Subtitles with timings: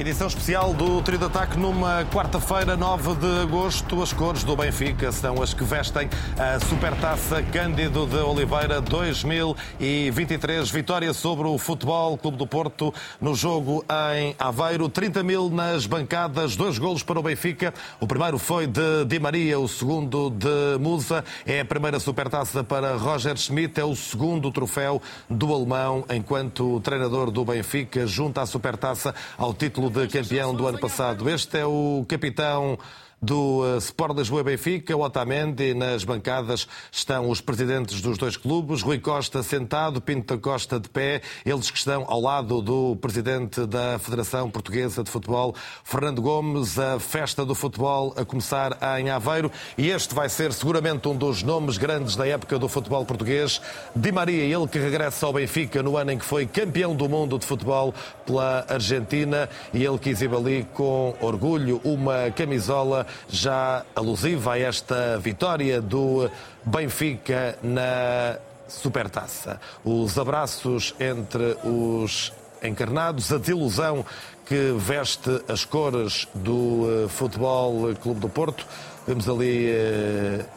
[0.00, 4.02] Edição especial do Trio de Ataque numa quarta-feira, 9 de agosto.
[4.02, 6.08] As cores do Benfica são as que vestem
[6.38, 10.70] a Supertaça Cândido de Oliveira 2023.
[10.70, 13.84] Vitória sobre o Futebol Clube do Porto no jogo
[14.16, 14.88] em Aveiro.
[14.88, 17.74] 30 mil nas bancadas, dois golos para o Benfica.
[18.00, 21.22] O primeiro foi de Di Maria, o segundo de Musa.
[21.44, 27.30] É a primeira Supertaça para Roger Schmidt, é o segundo troféu do alemão enquanto treinador
[27.30, 31.28] do Benfica, junto à Supertaça ao título de campeão do ano passado.
[31.28, 32.78] Este é o capitão
[33.22, 35.74] do eh, Sport Lisboa Benfica, Otamendi.
[35.74, 40.88] Nas bancadas estão os presidentes dos dois clubes, Rui Costa sentado, Pinto da Costa de
[40.88, 46.78] pé, eles que estão ao lado do presidente da Federação Portuguesa de Futebol, Fernando Gomes,
[46.78, 49.50] a festa do futebol a começar em Aveiro.
[49.76, 53.60] E este vai ser seguramente um dos nomes grandes da época do futebol português.
[53.94, 57.38] Di Maria, ele que regressa ao Benfica no ano em que foi campeão do mundo
[57.38, 57.94] de futebol
[58.24, 65.18] pela Argentina e ele que exibe ali com orgulho uma camisola já alusiva a esta
[65.18, 66.30] vitória do
[66.64, 69.60] Benfica na Supertaça.
[69.84, 74.04] Os abraços entre os encarnados, a desilusão
[74.46, 78.66] que veste as cores do eh, Futebol Clube do Porto.
[79.06, 79.68] Vemos ali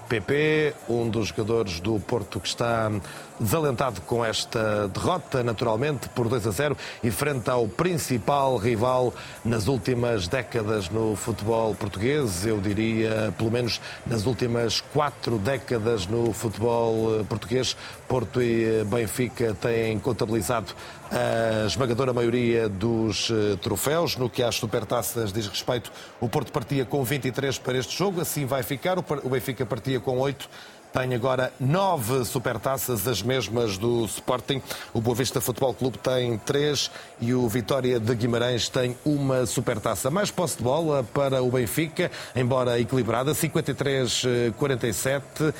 [0.10, 2.92] PP, eh, um dos jogadores do Porto que está
[3.40, 9.68] desalentado com esta derrota, naturalmente, por 2 a 0, e frente ao principal rival nas
[9.68, 17.20] últimas décadas no futebol português, eu diria, pelo menos nas últimas quatro décadas no futebol
[17.20, 17.76] eh, português,
[18.08, 20.74] Porto e Benfica têm contabilizado
[21.12, 24.18] a esmagadora maioria dos eh, troféus.
[24.18, 28.46] No que às supertaças diz respeito, o Porto partia com 23 para este jogo, assim
[28.46, 28.98] vai ficar.
[29.00, 30.50] O Benfica partia com 8
[30.94, 34.62] tem agora nove supertaças, as mesmas do Sporting.
[34.94, 40.12] O Boa Vista Futebol Clube tem três e o Vitória de Guimarães tem uma supertaça.
[40.12, 45.52] Mais posse de bola para o Benfica, embora equilibrada, 53-47.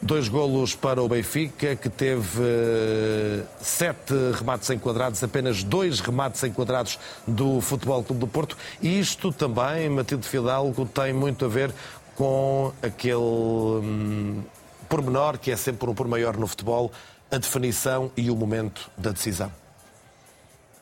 [0.00, 7.00] Dois golos para o Benfica, que teve uh, sete remates enquadrados, apenas dois remates enquadrados
[7.26, 8.56] do Futebol Clube do Porto.
[8.80, 11.74] E isto também, Matilde Fidalgo, tem muito a ver
[12.14, 14.40] com aquele hum,
[14.88, 16.90] pormenor, que é sempre um por maior no futebol,
[17.30, 19.52] a definição e o momento da decisão.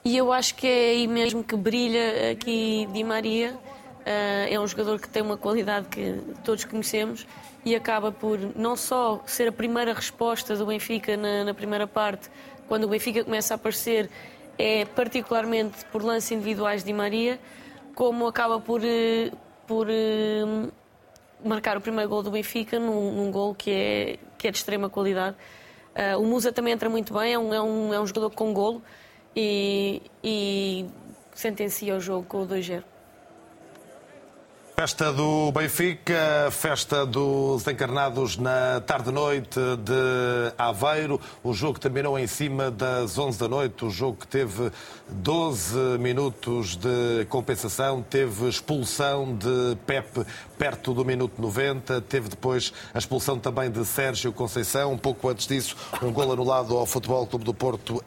[0.05, 3.55] E eu acho que é aí mesmo que brilha aqui Di Maria.
[3.55, 7.27] Uh, é um jogador que tem uma qualidade que todos conhecemos
[7.65, 12.31] e acaba por não só ser a primeira resposta do Benfica na, na primeira parte,
[12.69, 14.09] quando o Benfica começa a aparecer,
[14.56, 17.41] é particularmente por lances individuais de Di Maria,
[17.97, 19.33] como acaba por, eh,
[19.66, 20.72] por uh,
[21.45, 24.89] marcar o primeiro gol do Benfica num, num gol que é, que é de extrema
[24.89, 25.37] qualidade.
[25.95, 28.53] Uh, o Musa também entra muito bem, é um, é um, é um jogador com
[28.53, 28.83] golo
[29.35, 30.87] e, e
[31.35, 32.83] sentencia o jogo com o 2-0.
[34.79, 41.19] Festa do Benfica, festa dos encarnados na tarde-noite de Aveiro.
[41.43, 43.87] O jogo terminou em cima das 11 da noite.
[43.87, 44.71] O jogo que teve
[45.09, 50.27] 12 minutos de compensação, teve expulsão de Pepe
[50.59, 54.93] perto do minuto 90, teve depois a expulsão também de Sérgio Conceição.
[54.93, 58.03] Um pouco antes disso, um gol anulado ao Futebol Clube do Porto,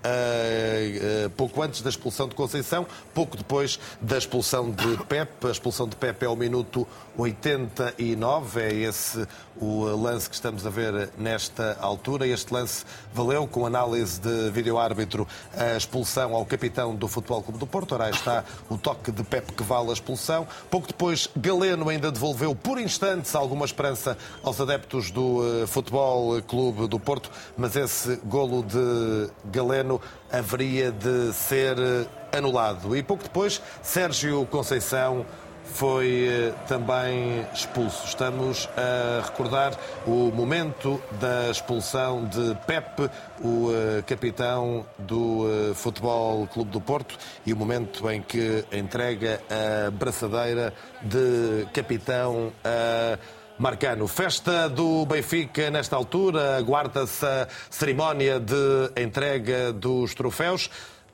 [1.38, 5.48] pouco antes da expulsão de Conceição, pouco depois da expulsão de Pepe.
[5.48, 6.88] A expulsão de Pepe é o minuto
[7.20, 8.62] 89.
[8.62, 9.28] É esse
[9.60, 12.26] o lance que estamos a ver nesta altura.
[12.26, 17.68] Este lance valeu, com análise de vídeo-árbitro, a expulsão ao capitão do Futebol Clube do
[17.68, 17.94] Porto.
[17.94, 20.48] Ora, está o toque de Pepe que vale a expulsão.
[20.70, 26.88] Pouco depois, Galeno ainda devolveu por instantes alguma esperança aos adeptos do eh, Futebol Clube
[26.88, 30.02] do Porto, mas esse golo de Galeno
[30.32, 32.96] haveria de ser eh, anulado.
[32.96, 35.26] E pouco depois, Sérgio Conceição
[35.74, 38.06] foi eh, também expulso.
[38.06, 43.10] Estamos a recordar o momento da expulsão de Pepe,
[43.42, 49.42] o eh, capitão do eh, Futebol Clube do Porto, e o momento em que entrega
[49.50, 53.18] a braçadeira de capitão a
[53.58, 54.08] Marcano.
[54.08, 60.70] Festa do Benfica nesta altura, aguarda-se a cerimónia de entrega dos troféus.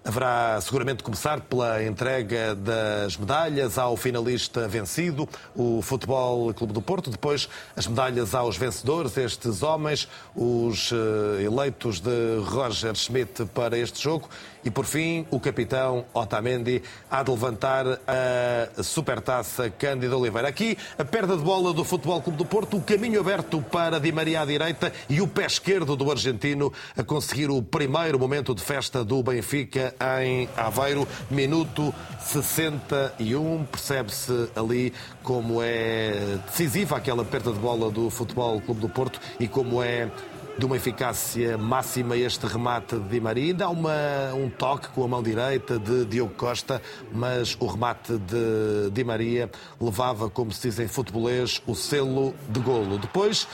[0.07, 7.09] Haverá seguramente começar pela entrega das medalhas ao finalista vencido, o Futebol Clube do Porto,
[7.09, 13.99] depois as medalhas aos vencedores, estes homens, os eh, eleitos de Roger Schmidt para este
[13.99, 14.29] jogo,
[14.65, 20.47] E por fim, o capitão Otamendi há de levantar a supertaça Cândido Oliveira.
[20.47, 24.11] Aqui, a perda de bola do Futebol Clube do Porto, o caminho aberto para Di
[24.11, 28.63] Maria à direita e o pé esquerdo do argentino a conseguir o primeiro momento de
[28.63, 33.65] festa do Benfica em Aveiro, minuto 61.
[33.65, 34.91] Percebe-se ali
[35.21, 40.09] como é decisiva aquela perda de bola do Futebol Clube do Porto e como é
[40.57, 43.51] de uma eficácia máxima este remate de Di Maria.
[43.51, 46.81] Ainda há uma, um toque com a mão direita de Diogo Costa,
[47.11, 52.59] mas o remate de Di Maria levava, como se diz em futebolês, o selo de
[52.61, 52.97] golo.
[52.97, 53.47] Depois,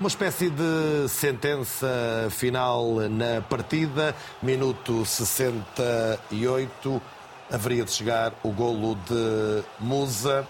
[0.00, 1.88] uma espécie de sentença
[2.30, 7.00] final na partida, minuto 68,
[7.50, 10.46] haveria de chegar o golo de Musa.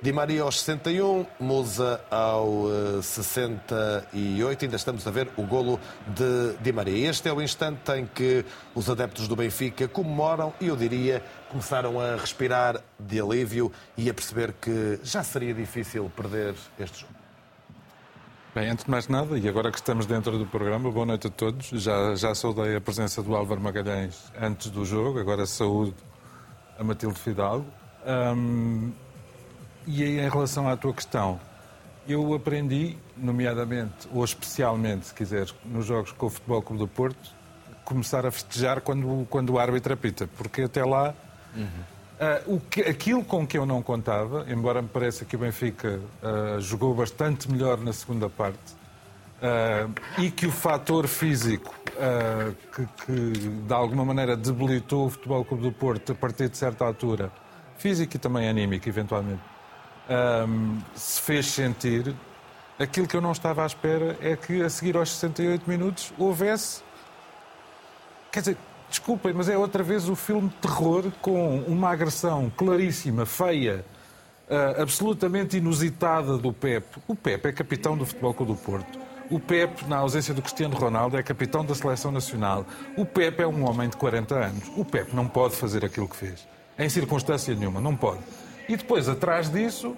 [0.00, 2.66] Di Maria aos 61, Musa ao
[3.00, 4.64] 68.
[4.64, 7.08] Ainda estamos a ver o golo de Di Maria.
[7.08, 8.44] Este é o instante em que
[8.74, 14.14] os adeptos do Benfica comemoram e, eu diria, começaram a respirar de alívio e a
[14.14, 17.14] perceber que já seria difícil perder este jogo.
[18.54, 21.30] Bem, antes de mais nada, e agora que estamos dentro do programa, boa noite a
[21.30, 21.68] todos.
[21.68, 25.94] Já, já saudei a presença do Álvaro Magalhães antes do jogo, agora saúde
[26.78, 27.66] a Matilde Fidalgo.
[28.06, 28.92] Um,
[29.86, 31.40] e aí, em relação à tua questão,
[32.08, 37.36] eu aprendi, nomeadamente, ou especialmente, se quiseres, nos jogos com o Futebol Clube do Porto,
[37.84, 41.14] começar a festejar quando, quando o árbitro apita, porque até lá.
[41.54, 41.66] Uhum.
[42.16, 46.00] Uh, o que, aquilo com que eu não contava, embora me pareça que o Benfica
[46.22, 48.58] uh, jogou bastante melhor na segunda parte,
[49.42, 51.74] uh, e que o fator físico,
[52.74, 56.84] que, que, de alguma maneira debilitou o Futebol Clube do Porto a partir de certa
[56.84, 57.30] altura,
[57.78, 59.40] físico e também anímico, eventualmente,
[60.08, 62.14] um, se fez sentir,
[62.78, 66.82] aquilo que eu não estava à espera é que a seguir aos 68 minutos houvesse.
[68.30, 68.56] Quer dizer,
[68.88, 73.84] desculpem, mas é outra vez o filme de terror com uma agressão claríssima, feia,
[74.48, 76.86] uh, absolutamente inusitada do Pep.
[77.08, 78.98] O Pep é capitão do Futebol Clube do Porto.
[79.28, 82.64] O Pep, na ausência do Cristiano Ronaldo, é capitão da seleção nacional.
[82.96, 84.70] O Pep é um homem de 40 anos.
[84.76, 86.46] O Pep não pode fazer aquilo que fez.
[86.78, 88.20] Em circunstância nenhuma, não pode.
[88.68, 89.96] E depois, atrás disso,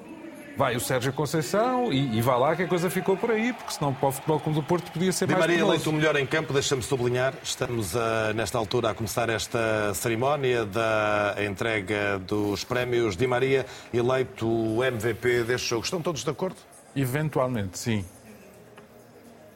[0.59, 3.73] vai o Sérgio Conceição e, e vai lá que a coisa ficou por aí, porque
[3.73, 6.17] senão para o Futebol Clube do Porto podia ser Di mais Maria eleito o melhor
[6.17, 12.65] em campo, deixa-me sublinhar, estamos a, nesta altura a começar esta cerimónia da entrega dos
[12.65, 13.17] prémios.
[13.17, 15.85] Di Maria eleito o MVP deste jogo.
[15.85, 16.57] Estão todos de acordo?
[16.97, 18.05] Eventualmente, sim.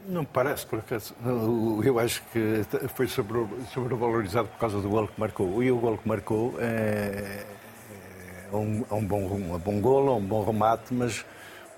[0.06, 1.15] Não parece, por acaso.
[1.85, 5.62] Eu acho que foi sobrevalorizado por causa do gol que marcou.
[5.62, 7.44] E o gol que marcou é,
[8.53, 11.25] é um, é um, bom, um bom golo, um bom remate, mas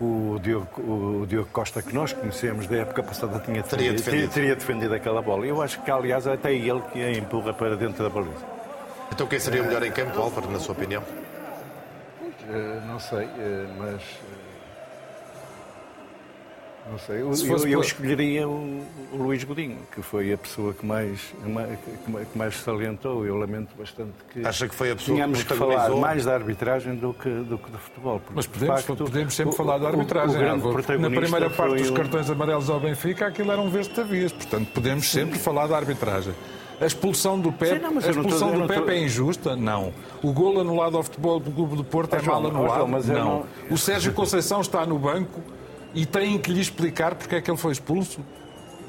[0.00, 4.28] o Diogo, o Diogo Costa, que nós conhecemos da época passada, tinha teria defendido, teria,
[4.28, 5.46] teria defendido aquela bola.
[5.46, 8.44] Eu acho que, aliás, até ele que a empurra para dentro da baliza.
[9.12, 11.02] Então quem seria o melhor em campo, Álvaro, na sua opinião?
[11.02, 14.02] Uh, não sei, uh, mas
[16.90, 18.82] não sei, eu, eu, eu escolheria o,
[19.12, 21.18] o, Luís Godinho, que foi a pessoa que mais,
[22.30, 23.24] que mais salientou.
[23.24, 26.34] Eu lamento bastante que, Acha que foi a pessoa tínhamos que, que falar mais da
[26.34, 28.20] arbitragem do que, do que do futebol.
[28.34, 30.36] Mas podemos, facto, podemos sempre o, falar da arbitragem.
[30.36, 34.32] O, na primeira parte dos cartões amarelos ao Benfica, aquilo eram vez-tavias.
[34.32, 35.20] Portanto, podemos Sim.
[35.20, 36.34] sempre falar da arbitragem.
[36.80, 38.90] A expulsão do Pepe, Sim, não, a expulsão do Pepe tô...
[38.90, 39.56] é injusta?
[39.56, 39.94] Não.
[40.22, 42.86] O gol anulado ao futebol do Clube do Porto é, é mal anulado?
[42.86, 43.14] Não.
[43.14, 43.46] não.
[43.70, 45.40] O Sérgio Conceição está no banco
[45.94, 48.20] e têm que lhe explicar porque é que ele foi expulso.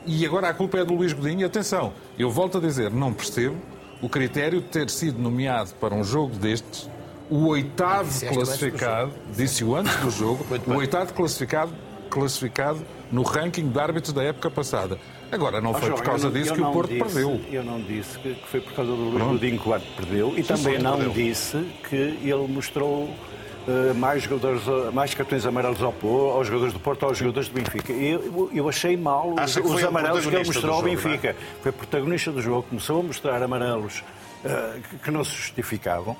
[0.06, 1.42] E agora a culpa é do Luís Godinho.
[1.42, 3.58] E atenção, eu volto a dizer, não percebo
[4.02, 6.90] o critério de ter sido nomeado para um jogo destes
[7.30, 11.74] o oitavo classificado, disse-o antes do jogo, o oitavo classificado,
[12.10, 15.00] classificado no ranking de árbitros da época passada.
[15.32, 17.42] Agora, não foi por causa disso que o Porto disse, perdeu.
[17.52, 20.44] Eu não disse que foi por causa do Luís Godinho que o Porto perdeu e
[20.44, 21.14] também não perdeu.
[21.14, 23.10] disse que ele mostrou
[23.96, 24.62] mais, jogadores,
[24.94, 25.94] mais cartões amarelos ao,
[26.32, 27.92] aos jogadores do Porto, aos jogadores do Benfica.
[27.92, 30.92] Eu, eu achei mal os, os amarelos que ele mostrou ao é?
[30.92, 31.30] Benfica.
[31.30, 31.36] É?
[31.62, 34.04] Foi protagonista do jogo, começou a mostrar amarelos
[34.44, 36.16] uh, que não se justificavam.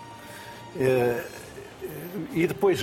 [0.76, 1.46] Uh,
[2.34, 2.82] e depois,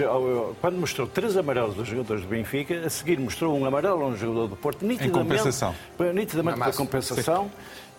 [0.61, 4.17] quando mostrou três amarelos dos jogadores do Benfica, a seguir mostrou um amarelo a um
[4.17, 5.75] jogador do Porto, nitidamente, em compensação.
[6.15, 7.51] nitidamente para compensação.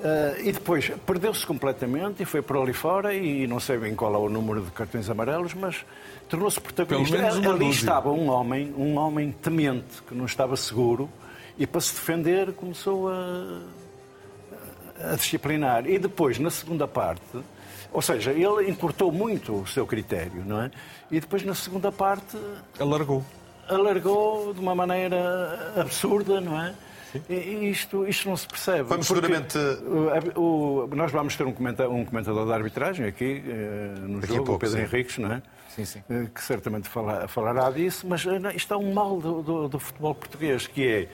[0.04, 4.14] Uh, e depois perdeu-se completamente e foi por ali fora e não sei bem qual
[4.14, 5.86] é o número de cartões amarelos, mas
[6.28, 7.26] tornou-se protagonista.
[7.50, 11.10] Ali estava um homem, um homem temente, que não estava seguro,
[11.58, 13.62] e para se defender começou a,
[15.12, 15.88] a disciplinar.
[15.88, 17.40] E depois, na segunda parte,
[17.94, 20.72] ou seja, ele encurtou muito o seu critério, não é?
[21.10, 22.38] E depois, na segunda parte...
[22.78, 23.24] Alargou.
[23.70, 26.76] Alargou de uma maneira absurda, não é?
[27.30, 28.84] Isto, isto não se percebe.
[28.84, 29.58] Vamos seguramente.
[30.36, 34.34] O, o, nós vamos ter um comentador, um comentador de arbitragem aqui uh, no Daqui
[34.34, 34.84] jogo, pouco, o Pedro sim.
[34.84, 35.42] Henriques, não é?
[35.70, 36.00] Sim, sim.
[36.10, 39.80] Uh, que certamente fala, falará disso, mas uh, isto é um mal do, do, do,
[39.80, 41.08] futebol português, que é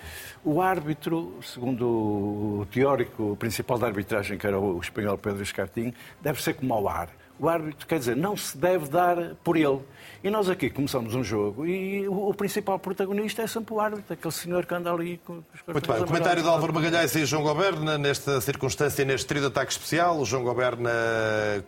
[0.44, 6.42] o árbitro, segundo o teórico principal da arbitragem, que era o espanhol Pedro Escartinho, deve
[6.42, 7.10] ser como ao ar.
[7.40, 9.80] O árbitro, quer dizer, não se deve dar por ele.
[10.22, 14.14] E nós aqui começamos um jogo e o, o principal protagonista é sempre o árbitro,
[14.14, 17.26] aquele senhor que anda ali com os Muito bem, o comentário de Álvaro Magalhães e
[17.26, 20.20] João Goberna nesta circunstância, neste trio de ataque especial.
[20.20, 20.92] O João Goberna,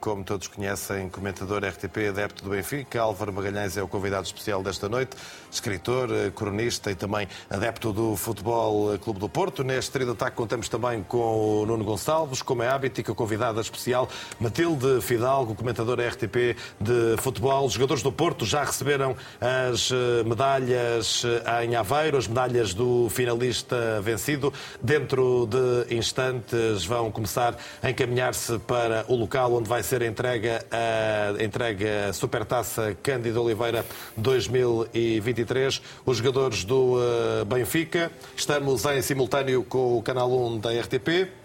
[0.01, 3.01] como todos conhecem, comentador RTP, adepto do Benfica.
[3.01, 5.15] Álvaro Magalhães é o convidado especial desta noite,
[5.49, 9.63] escritor, cronista e também adepto do Futebol Clube do Porto.
[9.63, 13.13] Neste trio de ataque contamos também com o Nuno Gonçalves, como é hábito, e com
[13.13, 14.09] a convidada especial
[14.41, 21.65] Matilde Fidalgo, comentadora RTP de futebol, jogadores do Porto já receberam as eh, medalhas eh,
[21.65, 24.51] em Aveiro, as medalhas do finalista vencido.
[24.81, 31.43] Dentro de instantes vão começar a encaminhar-se para o local onde vai ser entrega a,
[31.43, 33.85] entrega a Supertaça Cândido Oliveira
[34.17, 35.79] 2023.
[36.03, 38.11] Os jogadores do eh, Benfica.
[38.35, 41.40] Estamos em simultâneo com o canal 1 da RTP.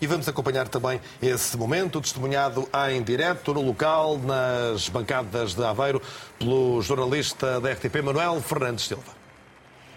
[0.00, 6.02] E vamos acompanhar também esse momento, testemunhado em direto no local, nas bancadas de Aveiro,
[6.38, 9.13] pelo jornalista da RTP, Manuel Fernandes Silva.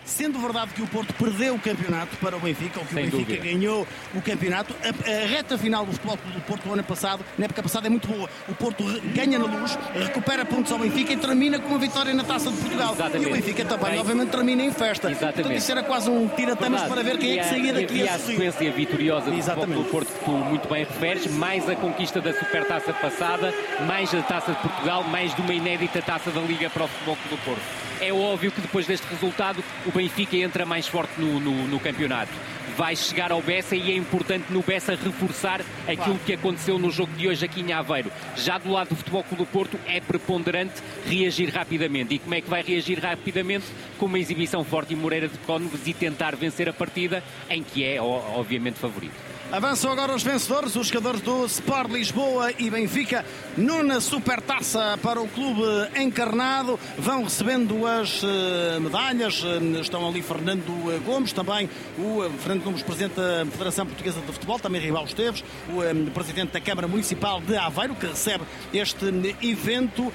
[0.07, 3.11] Sendo verdade que o Porto perdeu o campeonato para o Benfica, ou que Sem o
[3.11, 3.53] Benfica dúvida.
[3.53, 7.43] ganhou o campeonato, a, a, reta final do Futebol do Porto do ano passado, na
[7.43, 8.29] época passada, é muito boa.
[8.47, 8.83] O Porto
[9.13, 12.55] ganha na luz, recupera pontos ao Benfica e termina com uma vitória na Taça de
[12.55, 12.93] Portugal.
[12.93, 13.27] Exatamente.
[13.27, 15.11] E o Benfica também, Bem, obviamente, termina em festa.
[15.11, 15.35] Exatamente.
[15.35, 18.19] Portanto, isso era quase um tira-tamas para ver quem é que saía daqui a, a
[18.19, 23.53] sequência vitoriosa do Porto que tu muito bem referes, mais a conquista da Supertaça passada,
[23.85, 27.17] mais a Taça de Portugal, mais de uma inédita Taça da Liga para o Futebol
[27.29, 31.67] do Porto é óbvio que depois deste resultado o Benfica entra mais forte no, no,
[31.67, 32.31] no campeonato.
[32.75, 37.11] Vai chegar ao Bessa e é importante no Bessa reforçar aquilo que aconteceu no jogo
[37.13, 38.11] de hoje aqui em Aveiro.
[38.35, 40.75] Já do lado do Futebol Clube do Porto é preponderante
[41.07, 42.13] reagir rapidamente.
[42.13, 43.65] E como é que vai reagir rapidamente?
[43.97, 47.83] Com uma exibição forte e Moreira de Cónegos e tentar vencer a partida em que
[47.83, 49.36] é, obviamente, favorito.
[49.49, 53.23] Avançam agora os vencedores, os jogadores do Sport Lisboa e Benfica,
[53.55, 55.61] numa supertaça para o clube
[55.95, 56.77] encarnado.
[56.97, 59.41] Vão recebendo as uh, medalhas.
[59.41, 64.33] Uh, estão ali Fernando uh, Gomes, também o Fernando Gomes, presidente da Federação Portuguesa de
[64.33, 69.05] Futebol, também Rival Esteves, o presidente da Câmara Municipal de Aveiro, que recebe este
[69.41, 70.11] evento,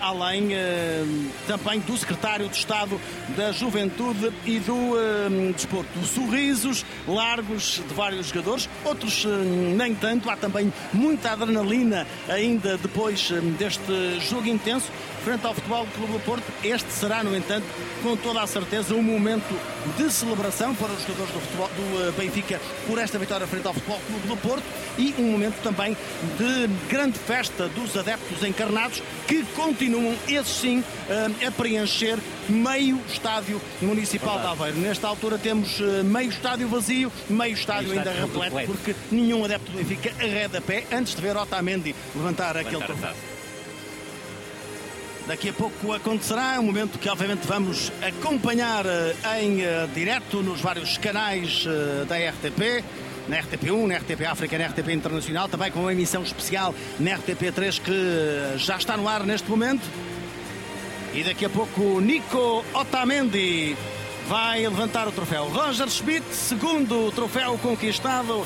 [0.00, 0.50] além
[1.46, 3.00] também do secretário de Estado
[3.36, 5.98] da Juventude e do Desporto.
[6.04, 10.28] Sorrisos largos de vários jogadores jogadores, outros eh, nem tanto.
[10.30, 14.90] Há também muita adrenalina ainda depois eh, deste jogo intenso
[15.22, 16.44] frente ao Futebol Clube do Porto.
[16.62, 17.64] Este será, no entanto,
[18.02, 19.54] com toda a certeza, um momento
[19.96, 23.74] de celebração para os jogadores do, futebol, do eh, Benfica por esta vitória frente ao
[23.74, 24.64] Futebol Clube do Porto
[24.98, 25.96] e um momento também
[26.38, 30.84] de grande festa dos adeptos encarnados que continuam, esses sim,
[31.46, 34.56] a preencher meio estádio municipal Verdade.
[34.56, 34.78] de Aveiro.
[34.80, 39.78] Nesta altura temos meio estádio vazio, meio estádio meio ainda repleto porque nenhum adepto do
[39.78, 43.31] Benfica arreda pé antes de ver Otamendi levantar, levantar aquele troféu.
[45.26, 50.60] Daqui a pouco acontecerá, um momento que obviamente vamos acompanhar eh, em uh, direto nos
[50.60, 52.84] vários canais uh, da RTP,
[53.28, 57.80] na RTP1, na RTP África, na RTP Internacional, também com uma emissão especial na RTP3
[57.80, 59.88] que já está no ar neste momento.
[61.14, 63.76] E daqui a pouco Nico Otamendi
[64.26, 65.44] vai levantar o troféu.
[65.48, 68.44] Roger Schmidt, segundo troféu conquistado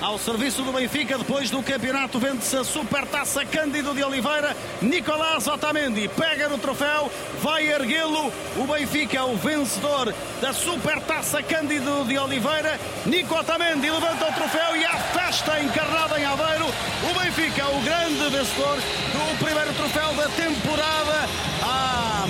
[0.00, 4.56] ao serviço do Benfica depois do campeonato vende-se a Supertaça Cândido de Oliveira.
[4.80, 7.10] Nicolás Otamendi pega no troféu
[7.42, 8.32] vai erguê-lo.
[8.56, 12.78] O Benfica é o vencedor da Supertaça Cândido de Oliveira.
[13.06, 16.66] Nico Otamendi levanta o troféu e a festa encarnada em Aveiro.
[16.66, 21.28] O Benfica é o grande vencedor do primeiro troféu da temporada.
[21.62, 22.26] Há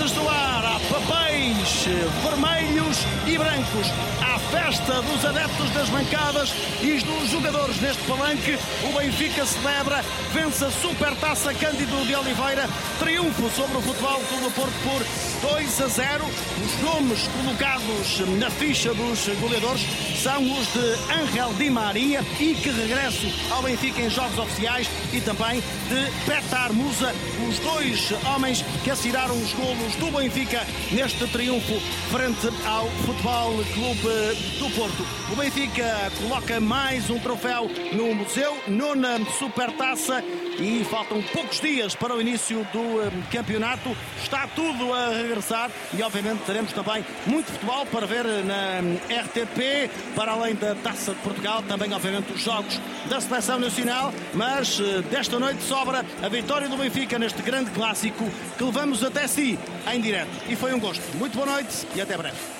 [0.00, 1.84] foguetes do ar há papéis
[2.22, 8.58] vermelhos e brancos há festa dos adeptos das bancadas e dos jogadores neste palanque.
[8.84, 10.02] O Benfica celebra,
[10.32, 15.80] vence a Supertaça Cândido de Oliveira, triunfo sobre o Futebol Clube do Porto por 2
[15.82, 16.24] a 0.
[16.24, 19.86] Os nomes colocados na ficha dos goleadores
[20.22, 25.20] são os de Angel Di Maria e que regresso ao Benfica em jogos oficiais e
[25.20, 27.14] também de Petar Musa,
[27.48, 31.80] os dois homens que assinaram os golos do Benfica neste triunfo
[32.10, 35.06] frente ao Futebol Clube do Porto.
[35.32, 40.22] O Benfica coloca mais um troféu no museu, nona supertaça
[40.60, 43.96] e faltam poucos dias para o início do um, campeonato.
[44.22, 49.90] Está tudo a regressar e, obviamente, teremos também muito futebol para ver na hum, RTP,
[50.14, 54.12] para além da Taça de Portugal, também, obviamente, os jogos da Seleção Nacional.
[54.34, 54.78] Mas
[55.10, 59.58] desta noite sobra a vitória do Benfica neste grande clássico que levamos até si
[59.92, 60.30] em direto.
[60.48, 61.02] E foi um gosto.
[61.16, 62.59] Muito boa noite e até breve.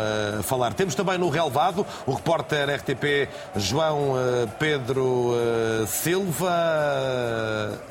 [0.44, 0.74] falar.
[0.74, 4.14] Temos também no relevado o repórter RTP João
[4.58, 5.34] Pedro
[5.88, 6.52] Silva.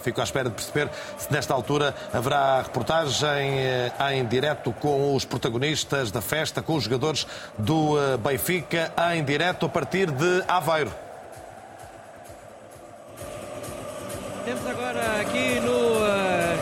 [0.03, 3.59] Fico à espera de perceber se nesta altura haverá reportagem
[4.13, 7.27] em direto com os protagonistas da festa, com os jogadores
[7.59, 10.93] do Benfica, em direto a partir de Aveiro.
[14.49, 15.98] Temos agora aqui no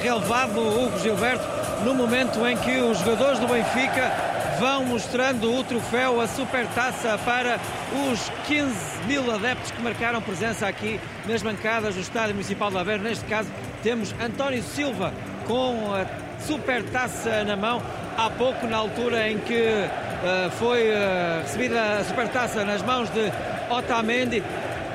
[0.07, 1.45] relevado Hugo Gilberto,
[1.85, 4.13] no momento em que os jogadores do Benfica
[4.61, 7.59] vão mostrando o troféu, a supertaça para
[8.09, 13.03] os 15 mil adeptos que marcaram presença aqui nas bancadas do Estádio Municipal de Aveiro.
[13.03, 13.51] Neste caso,
[13.83, 15.13] temos António Silva
[15.45, 16.07] com a
[16.41, 17.83] supertaça na mão.
[18.17, 23.33] Há pouco, na altura em que uh, foi uh, recebida a supertaça nas mãos de
[23.69, 24.41] Otamendi,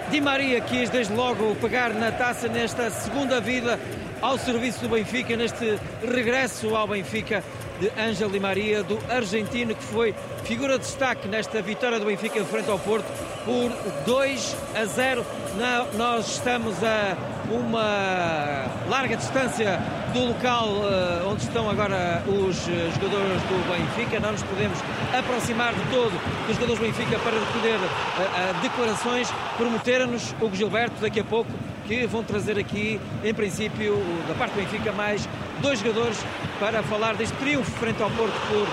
[0.10, 3.80] Di Maria quis desde logo pegar na taça nesta segunda vida
[4.22, 7.44] ao serviço do Benfica, neste regresso ao Benfica
[7.80, 12.40] de Ângelo Di Maria, do argentino, que foi figura de destaque nesta vitória do Benfica
[12.40, 13.05] em frente ao Porto
[13.44, 13.72] por
[14.05, 15.25] 2 a 0.
[15.57, 17.18] Não, nós estamos a
[17.51, 19.79] uma larga distância
[20.14, 24.20] do local uh, onde estão agora os uh, jogadores do Benfica.
[24.20, 24.77] Não nos podemos
[25.18, 26.12] aproximar de todo
[26.46, 29.27] dos jogadores do Benfica para recolher uh, declarações.
[29.57, 31.51] Prometeram-nos o Gilberto daqui a pouco
[31.92, 35.27] que vão trazer aqui, em princípio, da parte do Benfica, mais
[35.62, 36.18] dois jogadores
[36.58, 38.66] para falar deste triunfo frente ao Porto por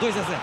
[0.00, 0.40] 2 a 0.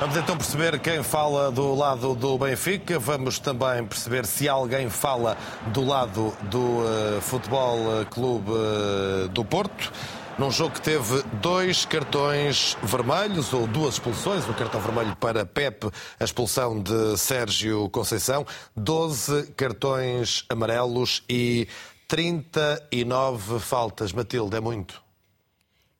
[0.00, 2.98] Vamos então perceber quem fala do lado do Benfica.
[2.98, 5.36] Vamos também perceber se alguém fala
[5.68, 7.78] do lado do uh, Futebol
[8.10, 9.92] Clube uh, do Porto
[10.38, 15.90] num jogo que teve dois cartões vermelhos ou duas expulsões, o cartão vermelho para Pepe,
[16.20, 18.46] a expulsão de Sérgio Conceição,
[18.76, 21.66] 12 cartões amarelos e
[22.06, 24.12] 39 faltas.
[24.12, 25.02] Matilde, é muito?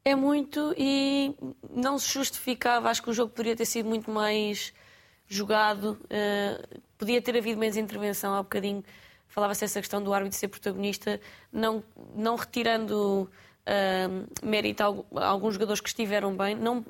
[0.05, 1.35] É muito e
[1.71, 2.91] não se justificava.
[2.91, 4.73] Acho que o jogo poderia ter sido muito mais
[5.27, 5.99] jogado.
[6.05, 8.85] Uh, podia ter havido menos intervenção há bocadinho.
[9.27, 11.21] Falava-se essa questão do árbitro ser protagonista,
[11.53, 11.83] não,
[12.15, 13.29] não retirando
[13.67, 14.83] uh, mérito
[15.17, 16.55] a alguns jogadores que estiveram bem.
[16.55, 16.85] Não,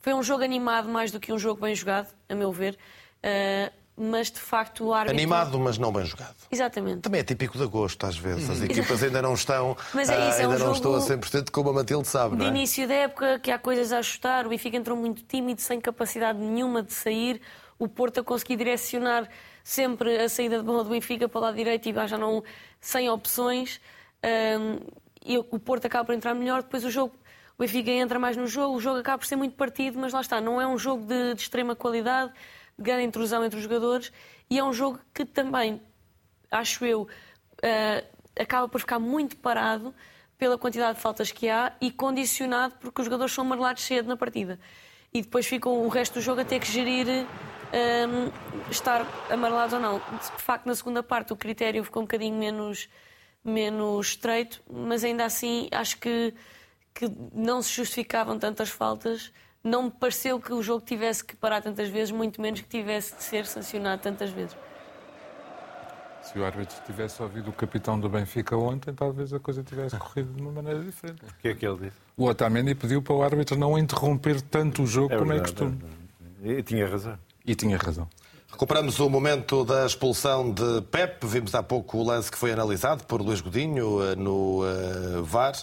[0.00, 2.78] foi um jogo animado mais do que um jogo bem jogado, a meu ver.
[3.22, 5.16] Uh, mas de facto o árbitro.
[5.16, 6.36] Animado, mas não bem jogado.
[6.50, 7.00] Exatamente.
[7.00, 8.48] Também é típico de agosto, às vezes.
[8.48, 11.50] As equipas ainda não estão, mas é isso, é ainda um não estão a 100%
[11.50, 12.36] como a Matilde sabe.
[12.36, 12.48] De não é?
[12.48, 16.38] início da época, que há coisas a ajustar, o Benfica entrou muito tímido, sem capacidade
[16.38, 17.40] nenhuma de sair.
[17.76, 19.28] O Porto a conseguir direcionar
[19.64, 22.42] sempre a saída de bola do Benfica para o lado direito e já não
[22.80, 23.80] sem opções.
[25.24, 26.62] E o Porto acaba por entrar melhor.
[26.62, 27.14] Depois o jogo,
[27.56, 30.20] o Benfica entra mais no jogo, o jogo acaba por ser muito partido, mas lá
[30.20, 32.32] está, não é um jogo de, de extrema qualidade,
[32.78, 34.12] de grande intrusão entre os jogadores
[34.48, 35.80] e é um jogo que também,
[36.50, 39.94] acho eu, uh, acaba por ficar muito parado
[40.38, 44.16] pela quantidade de faltas que há e condicionado porque os jogadores são amarelados cedo na
[44.16, 44.58] partida.
[45.12, 47.26] E depois ficam o resto do jogo a ter que gerir um,
[47.72, 48.32] ehm,
[48.70, 49.98] estar amarelados ou não.
[49.98, 52.88] De facto, na segunda parte o critério ficou um bocadinho menos
[53.48, 56.34] menos estreito, mas ainda assim acho que,
[56.94, 59.32] que não se justificavam tantas faltas.
[59.62, 63.16] Não me pareceu que o jogo tivesse que parar tantas vezes, muito menos que tivesse
[63.16, 64.56] de ser sancionado tantas vezes.
[66.22, 70.32] Se o árbitro tivesse ouvido o capitão do Benfica ontem, talvez a coisa tivesse corrido
[70.34, 71.22] de uma maneira diferente.
[71.24, 71.96] O que é que ele disse?
[72.16, 75.54] O Otamendi pediu para o árbitro não interromper tanto o jogo é como verdade, é
[75.54, 75.78] costume.
[76.42, 77.18] E tinha razão.
[77.46, 78.08] E tinha razão.
[78.50, 81.24] Recuperamos o momento da expulsão de Pep.
[81.26, 85.54] Vimos há pouco o lance que foi analisado por Luís Godinho eh, no uh, VAR.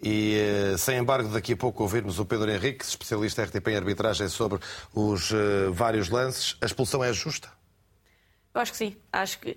[0.00, 0.36] E
[0.78, 4.60] sem embargo, daqui a pouco ouvirmos o Pedro Henrique, especialista RTP em arbitragem, sobre
[4.94, 5.32] os
[5.72, 6.56] vários lances.
[6.60, 7.48] A expulsão é justa?
[8.54, 8.96] Eu acho que sim.
[9.12, 9.56] Acho que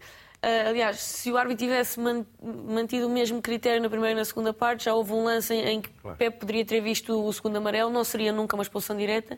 [0.68, 4.86] aliás, se o árbitro tivesse mantido o mesmo critério na primeira e na segunda parte,
[4.86, 5.90] já houve um lance em, que.
[6.18, 9.38] Pep poderia ter visto o segundo amarelo, não seria nunca uma expulsão direta,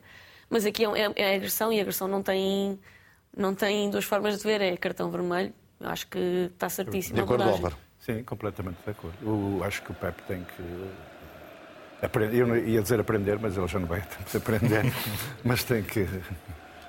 [0.49, 2.79] mas aqui é, é, é agressão e a agressão não tem,
[3.35, 5.53] não tem duas formas de ver, é cartão vermelho.
[5.79, 7.15] Eu acho que está certíssimo.
[7.15, 7.75] De acordo, Álvaro?
[7.99, 9.15] Sim, completamente de acordo.
[9.21, 13.79] Eu acho que o Pep tem que aprender, eu ia dizer aprender, mas ele já
[13.79, 14.83] não vai que aprender,
[15.43, 16.07] mas tem que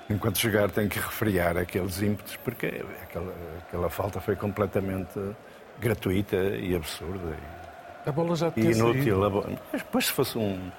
[0.09, 5.19] enquanto chegar tem que refriar aqueles ímpetos, porque aquela, aquela falta foi completamente
[5.79, 7.35] gratuita e absurda.
[8.05, 9.19] E, a bola já tinha inútil.
[9.71, 10.71] Mas depois se fosse um,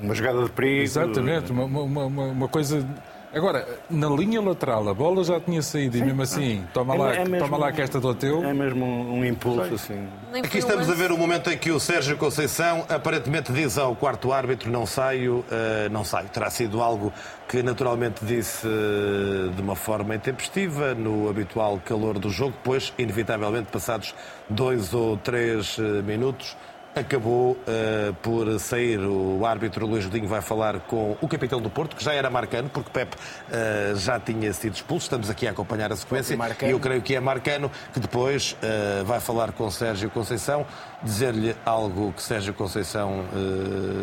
[0.00, 0.82] uma jogada de perigo...
[0.82, 2.86] Exatamente, uma, uma, uma coisa
[3.34, 6.02] Agora, na linha lateral, a bola já tinha saído Sim.
[6.02, 8.44] e mesmo assim, toma, é, lá, é toma lá que esta do teu.
[8.44, 10.06] É mesmo um, um impulso assim.
[10.44, 14.32] Aqui estamos a ver o momento em que o Sérgio Conceição aparentemente diz ao quarto
[14.32, 16.28] árbitro: não saio, uh, não saio.
[16.28, 17.10] Terá sido algo
[17.48, 23.68] que naturalmente disse uh, de uma forma intempestiva, no habitual calor do jogo, depois, inevitavelmente,
[23.72, 24.14] passados
[24.48, 26.54] dois ou três uh, minutos
[26.94, 28.98] acabou uh, por sair.
[28.98, 32.68] O árbitro Luís Godinho vai falar com o capitão do Porto, que já era marcano,
[32.68, 35.04] porque Pep uh, já tinha sido expulso.
[35.04, 36.36] Estamos aqui a acompanhar a sequência.
[36.66, 40.66] E eu creio que é marcano, que depois uh, vai falar com Sérgio Conceição,
[41.02, 43.24] dizer-lhe algo que Sérgio Conceição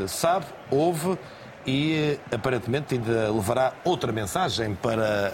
[0.07, 1.17] sabe, ouve
[1.65, 5.33] e aparentemente ainda levará outra mensagem para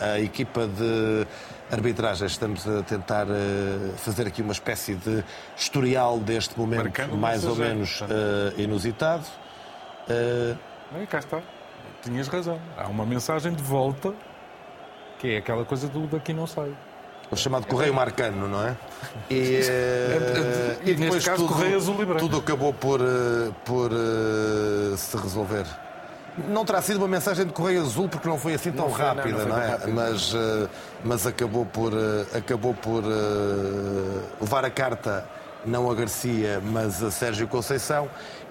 [0.00, 1.26] a, a equipa de
[1.72, 2.26] arbitragem.
[2.26, 5.24] Estamos a tentar uh, fazer aqui uma espécie de
[5.56, 9.24] historial deste momento Marcando mais ou menos uh, inusitado.
[10.08, 10.56] Uh...
[10.94, 11.40] É, cá está.
[12.02, 12.60] Tinhas razão.
[12.76, 14.12] Há uma mensagem de volta
[15.18, 16.72] que é aquela coisa do daqui não sai.
[17.30, 18.76] O chamado Correio Marcano, não é?
[19.30, 19.60] E,
[20.84, 23.00] e, e depois caso, tudo, Correio Azul tudo acabou por,
[23.64, 23.90] por
[24.98, 25.64] se resolver.
[26.48, 29.38] Não terá sido uma mensagem de Correio Azul porque não foi assim tão não rápida,
[29.38, 29.68] não, não, não é?
[29.68, 29.92] Rápido.
[29.92, 30.68] Mas, uh,
[31.04, 35.26] mas acabou por, uh, acabou por uh, levar a carta
[35.64, 38.08] não a Garcia, mas a Sérgio Conceição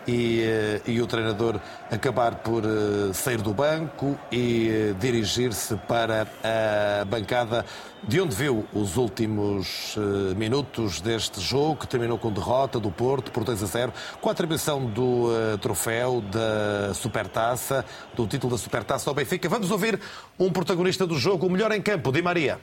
[0.08, 6.28] e, eh, e o treinador acabar por eh, sair do banco e eh, dirigir-se para
[6.44, 7.66] a bancada
[8.04, 9.96] de onde viu os últimos
[10.36, 14.32] minutos deste jogo, que terminou com derrota do Porto por 2 a 0, com a
[14.32, 15.28] atribuição do
[15.62, 19.48] troféu da Supertaça, do título da Supertaça ao Benfica.
[19.48, 20.00] Vamos ouvir
[20.40, 22.60] um protagonista do jogo, o melhor em campo, Di Maria.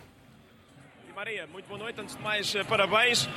[1.07, 2.01] Di Maria, muito boa noite.
[2.01, 3.29] Antes de mais, parabéns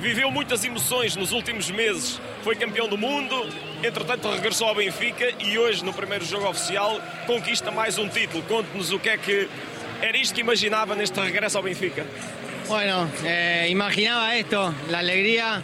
[0.00, 2.20] viveu muitas emoções nos últimos meses.
[2.42, 3.46] Foi campeão do mundo,
[3.84, 8.42] entretanto regressou ao Benfica e hoje, no primeiro jogo oficial, conquista mais um título.
[8.44, 9.48] Conte-nos o que é que
[10.00, 12.06] era isto que imaginava neste regresso ao Benfica.
[12.66, 15.62] Bueno, eh, imaginaba esto, la alegría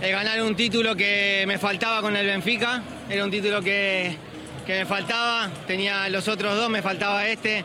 [0.00, 2.82] de ganar un título que me faltaba con el Benfica.
[3.10, 4.16] Era un título que,
[4.64, 7.64] que me faltaba, tenía los otros dos, me faltaba este.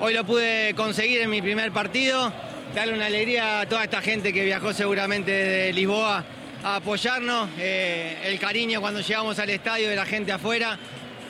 [0.00, 2.32] Hoy lo pude conseguir en mi primer partido
[2.74, 6.24] darle una alegría a toda esta gente que viajó seguramente de Lisboa
[6.64, 7.50] a apoyarnos.
[7.58, 10.78] Eh, el cariño cuando llegamos al estadio de la gente afuera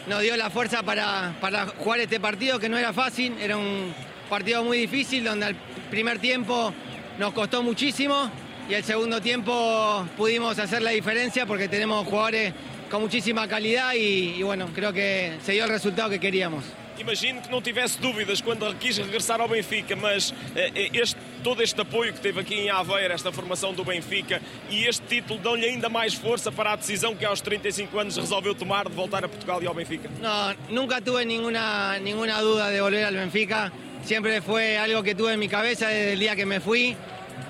[0.06, 3.94] nos dio la fuerza para, para jugar este partido que no era fácil, era un
[4.28, 5.56] partido muy difícil donde al
[5.90, 6.72] primer tiempo
[7.18, 8.30] nos costó muchísimo
[8.68, 12.52] y el segundo tiempo pudimos hacer la diferencia porque tenemos jugadores
[12.90, 16.64] con muchísima calidad y bueno, creo que se dio el resultado que queríamos.
[16.98, 21.80] Imagino que não tivesse dúvidas quando quis regressar ao Benfica, mas eh, este, todo este
[21.80, 25.88] apoio que teve aqui em Aveiro, esta formação do Benfica e este título dão-lhe ainda
[25.88, 29.62] mais força para a decisão que aos 35 anos resolveu tomar de voltar a Portugal
[29.62, 30.10] e ao Benfica?
[30.20, 33.72] Não, nunca tive nenhuma, nenhuma dúvida de volver ao Benfica.
[34.04, 36.96] Sempre foi algo que tuve em minha cabeça desde o dia que me fui.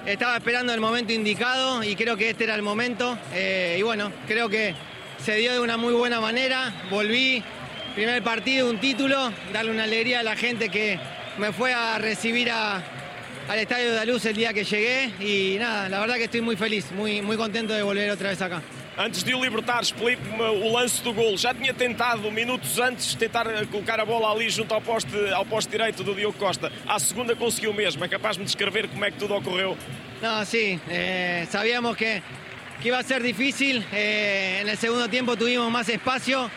[0.07, 3.19] Estaba esperando el momento indicado y creo que este era el momento.
[3.33, 4.75] Eh, bueno, creo que
[5.19, 6.75] se dio de una muy buena manera.
[6.91, 7.43] Volví,
[7.95, 10.99] primer partido, un título, darle una alegría a la gente que
[11.39, 12.83] me fue a recibir a,
[13.49, 16.41] al Estadio de la Luz el día que llegué y nada, la verdad que estoy
[16.41, 18.63] muy feliz, muy, muy contento de volver otra vez acá.
[18.95, 21.39] Antes de o libertar, explique-me o lance do gol.
[21.39, 25.71] Já tinha tentado, minutos antes, tentar colocar a bola ali junto ao poste, ao poste
[25.71, 26.71] direito do Diogo Costa.
[26.87, 28.05] À segunda conseguiu mesmo.
[28.05, 29.79] É capaz de descrever como é que tudo ocorreu?
[30.21, 30.79] Não, sim.
[30.91, 32.23] Eh, sabíamos que,
[32.83, 33.83] que iba a ser difícil.
[33.95, 36.51] Eh, en el segundo tiempo tuvimos más espacio.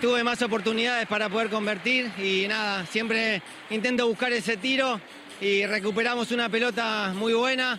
[0.00, 4.98] Tuve más oportunidades para poder convertir y nada, siempre intento buscar ese tiro
[5.40, 7.78] y recuperamos una pelota muy buena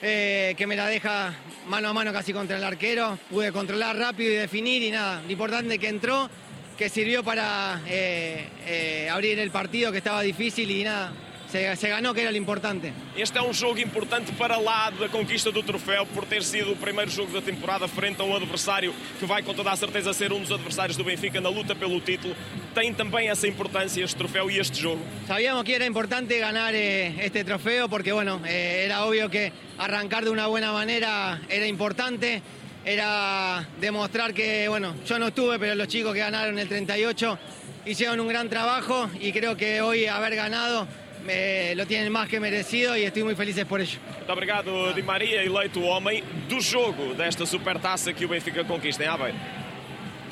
[0.00, 1.32] eh, que me la deja
[1.68, 3.16] mano a mano casi contra el arquero.
[3.30, 6.28] Pude controlar rápido y definir y nada, lo importante que entró,
[6.76, 11.12] que sirvió para eh, eh, abrir el partido que estaba difícil y nada,
[11.52, 12.94] se, se, ganó, que era o importante.
[13.14, 16.76] Este é um jogo importante para lá da conquista do troféu, por ter sido o
[16.76, 20.32] primeiro jogo da temporada frente a um adversário que vai com toda a certeza ser
[20.32, 22.34] um dos adversários do Benfica na luta pelo título.
[22.74, 25.02] Tem também essa importância este troféu e este jogo?
[25.26, 30.24] Sabíamos que era importante ganhar eh, este troféu porque, bueno, eh, era obvio que arrancar
[30.24, 32.40] de una buena manera era importante.
[32.84, 37.38] Era demostrar que, bueno, yo no estuve, pero los chicos que ganaron el 38
[37.84, 40.88] hicieron un gran trabajo y creo que hoy haber ganado
[41.28, 43.98] eh, lo tienen mais que merecido e estou muito feliz por isso.
[44.16, 49.04] Muito obrigado, Di Maria, eleito o homem do jogo desta supertaça que o Benfica conquista
[49.04, 49.38] em Aveiro.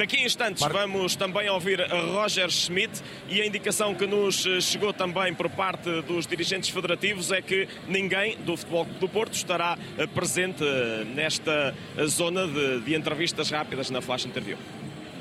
[0.01, 1.79] Daqui a instantes vamos também ouvir
[2.15, 7.43] Roger Schmidt e a indicação que nos chegou também por parte dos dirigentes federativos é
[7.43, 11.75] que ninguém do Futebol do Porto estará eh, presente eh, nesta
[12.07, 14.57] zona de, de entrevistas rápidas na Flash Interview.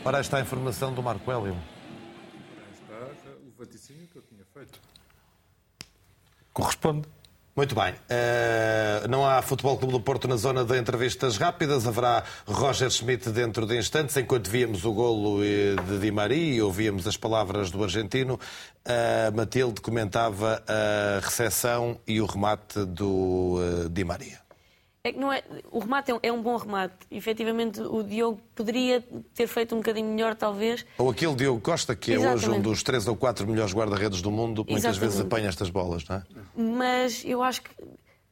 [0.02, 1.58] Para esta informação do Marco Hélio.
[2.72, 4.80] Está o vaticínio que eu tinha feito
[6.60, 7.08] corresponde.
[7.60, 7.92] Muito bem.
[7.94, 11.86] Uh, não há Futebol Clube do Porto na zona de entrevistas rápidas.
[11.86, 14.16] Haverá Roger Schmidt dentro de instantes.
[14.16, 19.82] Enquanto víamos o golo de Di Maria e ouvíamos as palavras do argentino, uh, Matilde
[19.82, 24.39] comentava a recepção e o remate do uh, Di Maria.
[25.10, 26.94] É que não é, o remate é um, é um bom remate.
[27.10, 30.86] Efetivamente, o Diogo poderia ter feito um bocadinho melhor, talvez.
[31.00, 32.46] Ou aquele Diogo Costa, que Exatamente.
[32.46, 35.72] é hoje um dos três ou quatro melhores guarda-redes do mundo, muitas vezes apanha estas
[35.72, 36.24] bolas, não é?
[36.56, 37.72] Mas eu acho que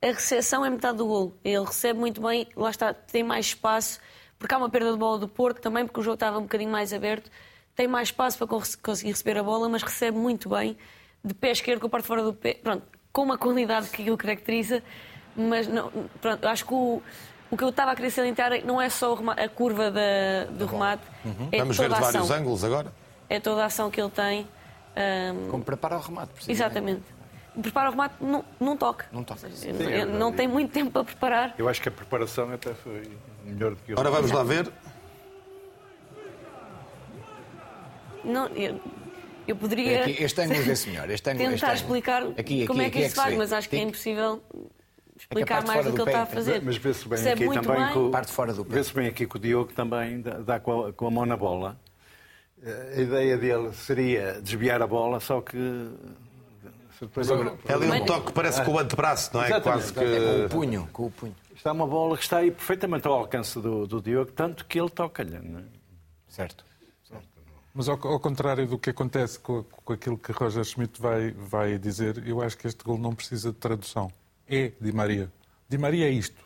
[0.03, 1.35] a recepção é metade do golo.
[1.43, 3.99] Ele recebe muito bem, lá está, tem mais espaço,
[4.37, 6.71] porque há uma perda de bola do Porto também, porque o jogo estava um bocadinho
[6.71, 7.31] mais aberto.
[7.75, 10.77] Tem mais espaço para conseguir receber a bola, mas recebe muito bem,
[11.23, 12.53] de pé esquerdo com a parte fora do pé.
[12.53, 14.83] Pronto, com uma qualidade que o caracteriza
[15.37, 17.01] mas não, pronto, acho que o,
[17.51, 20.71] o que eu estava a querer salientar não é só a curva da, do tá
[20.71, 21.03] remate.
[21.23, 21.49] Uhum.
[21.51, 22.91] É Vamos ver de vários ângulos agora.
[23.29, 24.47] É toda a ação que ele tem.
[24.97, 25.49] Um...
[25.49, 27.03] Como prepara o remate, Exatamente.
[27.61, 29.05] Prepara o remate num, num toque.
[29.11, 29.49] Num toque.
[29.51, 29.71] Sim,
[30.17, 31.55] não tem muito tempo para preparar.
[31.57, 33.09] Eu acho que a preparação até foi
[33.45, 34.71] melhor do que o Ora, vamos lá ver.
[38.23, 38.79] Não, eu,
[39.47, 40.01] eu poderia.
[40.01, 41.09] Aqui, este ângulo vê-se melhor.
[41.09, 41.97] Este ângulo, tentar este ângulo.
[41.97, 44.41] explicar aqui, como é que isso é faz, mas acho que é impossível
[45.29, 46.61] explicar mais do que ele está a fazer.
[46.63, 49.73] Mas vê-se bem aqui também com, parte fora do vê-se bem aqui que o Diogo
[49.73, 51.77] também dá com a, com a mão na bola.
[52.63, 55.57] Eh, a ideia dele seria desviar a bola, só que
[57.67, 59.47] é ali um toque que parece com o antebraço, não é?
[59.47, 59.99] Exatamente, Quase que...
[59.99, 61.35] É com o punho, com o punho.
[61.55, 64.89] Está uma bola que está aí perfeitamente ao alcance do, do Diogo, tanto que ele
[64.89, 65.35] toca-lhe.
[65.35, 65.41] É?
[66.27, 66.65] Certo.
[67.73, 71.77] Mas ao, ao, contrário do que acontece com, com aquilo que Roger Schmidt vai, vai
[71.77, 74.11] dizer, eu acho que este gol não precisa de tradução
[74.49, 75.31] é Di Maria.
[75.69, 76.45] Di Maria é isto.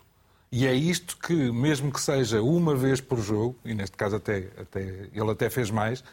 [0.51, 4.49] E é isto que, mesmo que seja uma vez por jogo, e neste caso até,
[4.57, 6.03] até, ele até fez mais,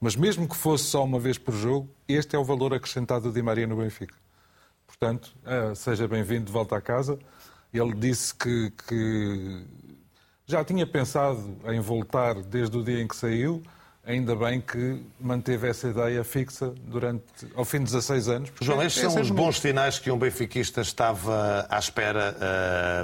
[0.00, 3.34] mas mesmo que fosse só uma vez por jogo, este é o valor acrescentado de
[3.34, 4.14] Di Maria no Benfica.
[4.86, 7.18] Portanto, eh, seja bem-vindo de volta à casa.
[7.72, 9.66] Ele disse que, que
[10.46, 13.62] já tinha pensado em voltar desde o dia em que saiu,
[14.08, 17.22] ainda bem que manteve essa ideia fixa durante,
[17.54, 18.52] ao fim de 16 anos.
[18.60, 22.34] João, estes são os bons sinais que um benfiquista estava à espera.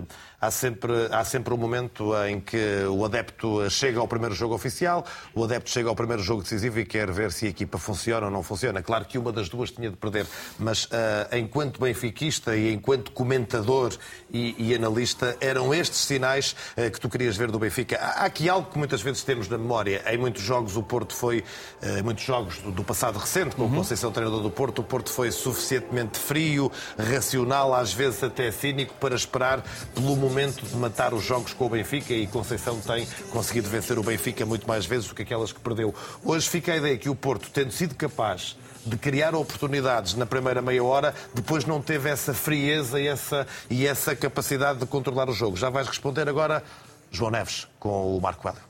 [0.03, 4.55] Uh há sempre, há sempre um momento em que o adepto chega ao primeiro jogo
[4.55, 5.05] oficial,
[5.35, 8.33] o adepto chega ao primeiro jogo decisivo e quer ver se a equipa funciona ou
[8.33, 8.83] não funciona.
[8.83, 10.27] Claro que uma das duas tinha de perder,
[10.59, 10.89] mas uh,
[11.33, 13.93] enquanto benfiquista e enquanto comentador
[14.31, 17.99] e, e analista, eram estes sinais uh, que tu querias ver do Benfica.
[17.99, 20.03] Há aqui algo que muitas vezes temos na memória.
[20.07, 23.67] Em muitos jogos o Porto foi, uh, muitos jogos do, do passado recente, com o
[23.67, 23.77] uhum.
[23.77, 29.15] Conceição treinador do Porto, o Porto foi suficientemente frio, racional, às vezes até cínico, para
[29.15, 29.63] esperar
[29.95, 33.97] pelo momento momento de matar os jogos com o Benfica e Conceição tem conseguido vencer
[34.01, 35.95] o Benfica muito mais vezes do que aquelas que perdeu.
[36.25, 40.61] Hoje fica a ideia que o Porto, tendo sido capaz de criar oportunidades na primeira
[40.61, 45.33] meia hora, depois não teve essa frieza e essa, e essa capacidade de controlar o
[45.33, 45.57] jogo.
[45.57, 46.65] Já vais responder agora,
[47.13, 48.61] João Neves, com o Marco Hélio.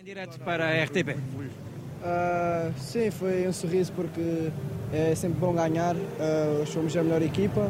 [0.00, 1.08] Em direto para a RTP.
[1.08, 4.52] Uh, ah, sim, foi um sorriso porque
[4.92, 5.96] é sempre bom ganhar.
[5.96, 7.68] Uh, somos a melhor equipa.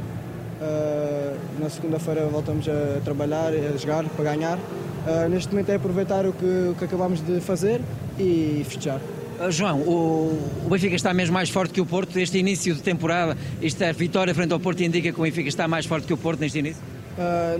[0.60, 4.58] Uh, na segunda-feira voltamos a trabalhar, a jogar para ganhar.
[4.58, 7.80] Uh, neste momento é aproveitar o que, o que acabamos de fazer
[8.18, 9.00] e festejar.
[9.40, 12.18] Uh, João, o, Benfica está mesmo mais forte que o Porto.
[12.18, 15.86] Este início de temporada, esta vitória frente ao Porto indica que o Benfica está mais
[15.86, 16.82] forte que o Porto neste início?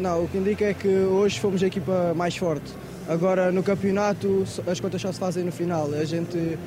[0.00, 2.72] não, o que indica é que hoje fomos a equipa mais forte.
[3.06, 5.92] Agora no campeonato as contas só se fazem no final.
[5.92, 6.58] A gente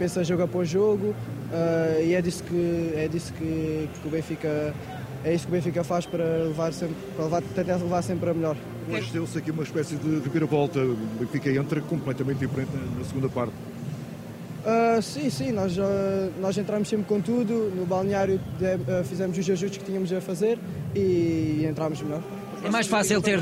[0.00, 1.14] pensa jogo após jogo
[2.04, 4.74] e é disso que, é disso que, que o Benfica
[5.24, 8.34] é isso que o Benfica faz para levar sempre, para levar, tentar levar sempre a
[8.34, 8.56] melhor.
[8.90, 10.80] Hoje deu-se aqui uma espécie de reviravolta.
[10.80, 13.52] O Benfica entra completamente diferente na segunda parte.
[14.60, 15.82] Uh, sim, sim, nós, uh,
[16.40, 17.72] nós entramos sempre com tudo.
[17.74, 20.58] No balneário de, uh, fizemos os ajustes que tínhamos a fazer
[20.94, 22.22] e entramos melhor.
[22.62, 23.40] É mais fácil ter.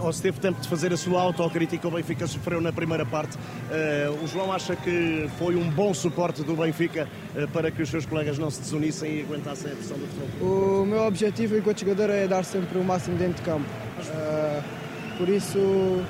[0.00, 3.36] Ou se teve tempo de fazer a sua autocrítica, o Benfica sofreu na primeira parte.
[3.36, 7.88] Uh, o João acha que foi um bom suporte do Benfica uh, para que os
[7.88, 10.82] seus colegas não se desunissem e aguentassem a pressão do futebol?
[10.82, 13.66] O meu objetivo enquanto jogador é dar sempre o máximo dentro de campo.
[13.98, 14.62] Uh,
[15.16, 16.04] por isso,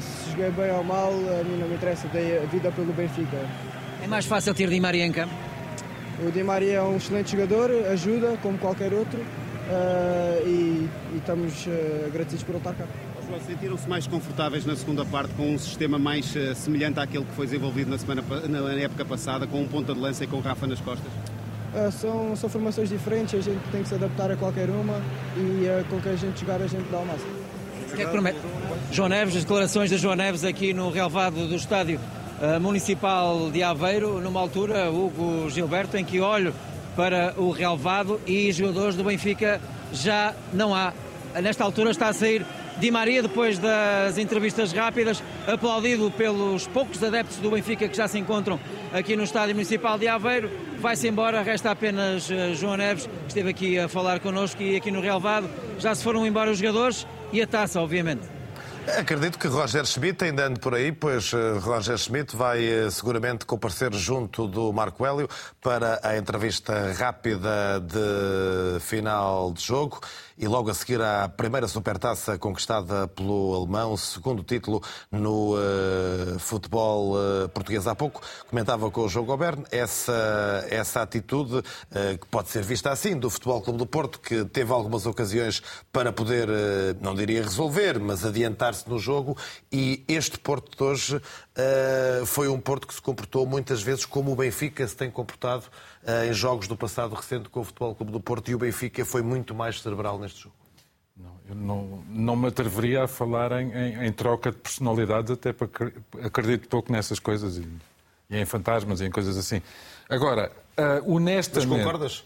[0.00, 3.38] se joguei bem ou mal, a mim não me interessa, dei a vida pelo Benfica.
[4.02, 5.32] É mais fácil ter Di Maria em campo?
[6.26, 9.20] O Di Maria é um excelente jogador, ajuda como qualquer outro.
[9.68, 12.84] Uh, e, e, estamos uh, agradecidos por ele estar cá.
[13.46, 17.46] Sentiram-se mais confortáveis na segunda parte com um sistema mais uh, semelhante àquele que foi
[17.46, 20.66] desenvolvido na, semana, na época passada, com um ponta de lança e com o Rafa
[20.66, 21.10] nas costas?
[21.90, 25.00] são, são formações diferentes, a gente tem que se adaptar a qualquer uma
[25.38, 27.30] e com que a gente jogar a gente dá o máximo.
[27.90, 28.38] O que é que promete?
[28.90, 31.98] João Neves, as declarações de João Neves aqui no relevado do estádio
[32.60, 36.52] municipal de Aveiro, numa altura, Hugo Gilberto, em que olho
[36.96, 39.60] para o relevado e jogadores do Benfica
[39.92, 40.92] já não há.
[41.42, 42.44] Nesta altura está a sair
[42.78, 48.18] Di Maria, depois das entrevistas rápidas, aplaudido pelos poucos adeptos do Benfica que já se
[48.18, 48.58] encontram
[48.92, 50.50] aqui no Estádio Municipal de Aveiro.
[50.80, 54.90] Vai-se embora, resta apenas eh, João Neves, que esteve aqui a falar connosco e aqui
[54.90, 55.48] no relevado.
[55.78, 58.41] Já se foram embora os jogadores e a taça, obviamente.
[58.86, 63.46] Acredito que Roger Schmidt, ainda ande por aí, pois eh, Roger Schmidt vai eh, seguramente
[63.46, 65.28] comparecer junto do Marco Hélio
[65.60, 70.00] para a entrevista rápida de final de jogo
[70.42, 77.14] e logo a seguir à primeira supertaça conquistada pelo alemão, segundo título no uh, futebol
[77.14, 77.86] uh, português.
[77.86, 82.90] Há pouco comentava com o João Goberno essa, essa atitude uh, que pode ser vista
[82.90, 86.48] assim do Futebol Clube do Porto, que teve algumas ocasiões para poder,
[87.00, 89.36] não diria resolver, mas adiantar-se no jogo
[89.70, 91.22] e este Porto de hoje
[92.26, 95.64] foi um Porto que se comportou muitas vezes como o Benfica se tem comportado
[96.04, 99.04] eh, em jogos do passado recente com o Futebol Clube do Porto e o Benfica
[99.04, 100.56] foi muito mais cerebral neste jogo?
[101.16, 105.52] Não, eu não, não me atreveria a falar em, em, em troca de personalidades, até
[105.52, 107.68] porque acredito pouco nessas coisas e,
[108.30, 109.62] e em fantasmas e em coisas assim.
[110.08, 111.68] Agora, uh, honestamente.
[111.68, 112.24] Mas concordas?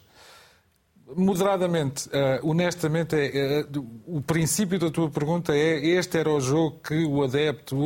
[1.15, 6.81] Moderadamente, uh, honestamente, é, uh, o princípio da tua pergunta é: este era o jogo
[6.83, 7.77] que o adepto.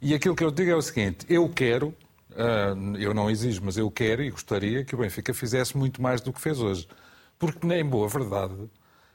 [0.00, 1.94] E aquilo que eu digo é o seguinte: eu quero
[2.30, 6.20] Uh, eu não exijo, mas eu quero e gostaria que o Benfica fizesse muito mais
[6.20, 6.86] do que fez hoje.
[7.38, 8.54] Porque, nem boa verdade,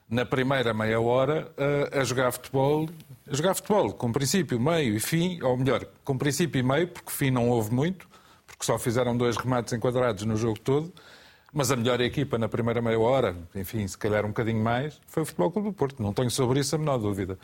[0.09, 2.89] na primeira meia hora, uh, a jogar futebol,
[3.27, 7.11] a jogar futebol com princípio, meio e fim, ou melhor, com princípio e meio, porque
[7.11, 8.07] fim não houve muito,
[8.45, 10.93] porque só fizeram dois remates enquadrados no jogo todo,
[11.53, 15.23] mas a melhor equipa na primeira meia hora, enfim, se calhar um bocadinho mais, foi
[15.23, 16.03] o Futebol Clube do Porto.
[16.03, 17.39] Não tenho sobre isso a menor dúvida.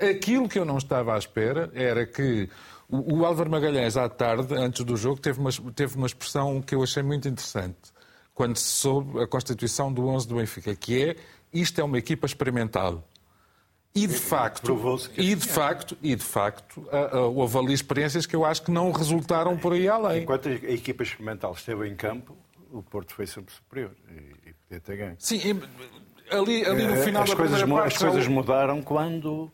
[0.00, 2.48] Aquilo que eu não estava à espera era que
[2.90, 6.82] o, Álvaro Magalhães, à tarde, antes do jogo, teve uma, teve uma expressão que eu
[6.82, 7.92] achei muito interessante,
[8.34, 11.16] quando se soube a constituição do 11 do Benfica, que é
[11.52, 13.04] isto é uma equipa experimental.
[13.92, 14.78] E de facto,
[15.16, 16.86] e de facto, e de facto,
[17.34, 20.22] houve ali experiências que eu acho que não resultaram por aí além.
[20.22, 22.36] Enquanto a equipa experimental esteve em campo,
[22.70, 25.16] o Porto foi sempre superior e, podia ter ganho.
[25.18, 25.40] Sim,
[26.30, 27.86] ali, ali no eh, final as da coisas, parte...
[27.86, 29.50] As coisas mudaram quando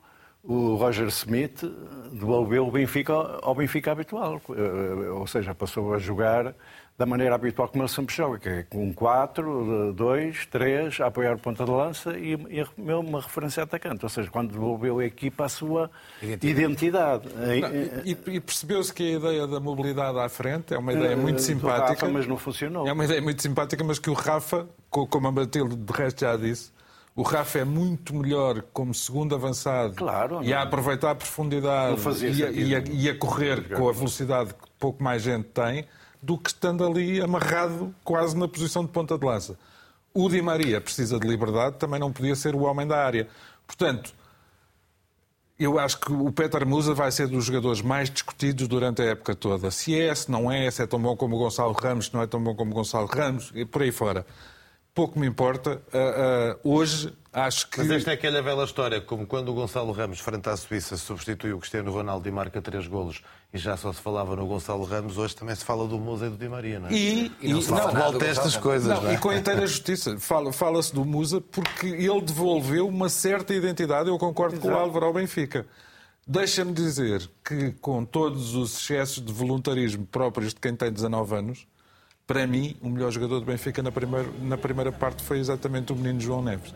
[0.46, 1.64] o Roger Smith
[2.12, 4.40] devolveu o Benfica ao Benfica habitual.
[4.50, 6.54] Eh, ou seja, passou a jogar
[6.98, 11.37] da maneira habitual como ele sempre joga, que é com 4, 2, 3, a apoiar
[11.37, 14.04] ponta de lança e, e uma referência atacante.
[14.04, 15.90] Ou seja, quando devolveu a equipa a sua
[16.22, 16.62] identidade.
[16.62, 17.28] identidade.
[17.35, 21.16] Não, e, e percebeu-se que a ideia da mobilidade à frente é uma ideia eh,
[21.16, 22.06] muito simpática.
[22.06, 22.87] Rafa, mas não funcionou.
[22.87, 26.37] É uma ideia muito simpática, mas que o Rafa, como a Matilde de resto já
[26.37, 26.72] disse,
[27.16, 32.44] o Rafa é muito melhor como segundo avançado claro, e a aproveitar a profundidade e
[32.44, 35.87] a, e, a, e a, correr com a velocidade que pouco mais gente tem
[36.22, 39.59] do que estando ali amarrado quase na posição de ponta de lança.
[40.12, 43.29] O Di Maria precisa de liberdade, também não podia ser o homem da área.
[43.66, 44.14] Portanto,
[45.59, 49.35] eu acho que o Peter Musa vai ser dos jogadores mais discutidos durante a época
[49.35, 49.70] toda.
[49.70, 52.20] Se é, se não é, se é tão bom como o Gonçalo Ramos, se não
[52.20, 54.26] é tão bom como o Gonçalo Ramos, e por aí fora
[54.96, 55.82] pouco me importa.
[55.92, 57.78] Uh, uh, hoje acho que.
[57.78, 61.56] Mas esta é aquela velha história, como quando o Gonçalo Ramos, frente à Suíça, substituiu
[61.56, 63.20] o Cristiano Ronaldo e marca três golos
[63.52, 66.30] e já só se falava no Gonçalo Ramos, hoje também se fala do Musa e
[66.30, 66.94] do Di Maria, não é?
[66.94, 68.88] E, e não, e, se não, futebol estas coisas.
[68.88, 69.14] Não, não é?
[69.14, 70.16] E com a inteira justiça.
[70.18, 74.68] Fala-se do Musa porque ele devolveu uma certa identidade, eu concordo Exato.
[74.68, 75.66] com o Álvaro ao Benfica.
[76.27, 81.66] Deixa-me dizer que, com todos os excessos de voluntarismo próprios de quem tem 19 anos,
[82.27, 85.96] para mim, o melhor jogador do Benfica na primeira, na primeira parte foi exatamente o
[85.96, 86.74] menino João Neves.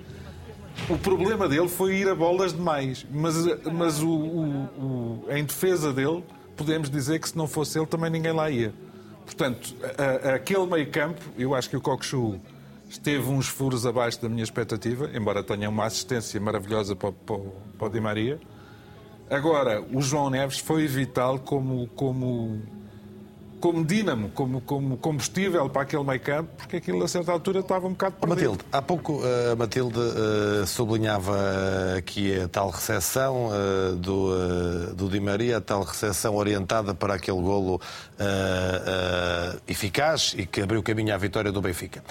[0.89, 3.35] O problema dele foi ir a bolas demais, mas,
[3.73, 4.45] mas o, o,
[4.79, 6.25] o, em defesa dele,
[6.57, 8.73] podemos dizer que se não fosse ele também ninguém lá ia.
[9.25, 12.41] Portanto, a, a, aquele meio campo, eu acho que o Cockchu
[12.89, 17.39] esteve uns furos abaixo da minha expectativa, embora tenha uma assistência maravilhosa para, para,
[17.77, 18.41] para o Di Maria.
[19.29, 22.61] Agora, o João Neves foi vital como, como
[23.61, 27.87] como dínamo, como, como combustível para aquele meio campo, porque aquilo a certa altura estava
[27.87, 28.51] um bocado perdido.
[28.51, 31.37] Matilde, há pouco eh, a Matilde uh, sublinhava
[31.99, 37.41] aqui a tal recepção uh, do, do Di Maria, a tal recepção orientada para aquele
[37.41, 37.81] golo
[39.67, 42.03] eficaz e que abriu caminho à vitória do Benfica.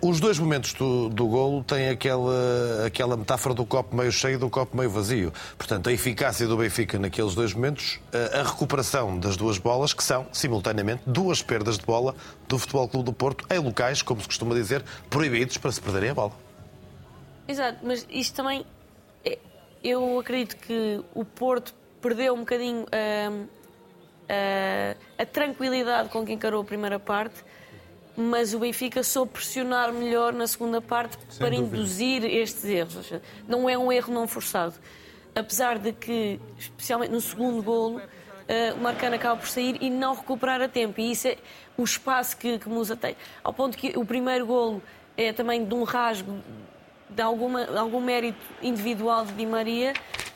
[0.00, 4.38] os dois momentos do, do golo têm aquela, aquela metáfora do copo meio cheio e
[4.38, 5.32] do copo meio vazio.
[5.58, 8.00] Portanto, a eficácia do Benfica naqueles dois momentos,
[8.32, 12.14] a recuperação das duas bolas, que são, simultaneamente, duas perdas de bola
[12.48, 16.10] do Futebol Clube do Porto em locais, como se costuma dizer, proibidos para se perderem
[16.10, 16.32] a bola.
[17.46, 18.64] Exato, mas isto também.
[19.24, 19.38] É,
[19.82, 26.62] eu acredito que o Porto perdeu um bocadinho uh, uh, a tranquilidade com que encarou
[26.62, 27.44] a primeira parte,
[28.16, 31.76] mas o Benfica soube pressionar melhor na segunda parte Sem para dúvida.
[31.76, 32.94] induzir estes erros.
[32.94, 34.74] Seja, não é um erro não forçado.
[35.34, 38.00] Apesar de que, especialmente no segundo golo,
[38.50, 41.00] uh, o Marcano acaba por sair e não recuperar a tempo.
[41.00, 41.36] E isso é
[41.76, 43.16] o espaço que, que Musa tem.
[43.42, 44.82] Ao ponto que o primeiro golo
[45.16, 46.40] é também de um rasgo
[47.08, 49.92] de, alguma, de algum mérito individual de Di Maria.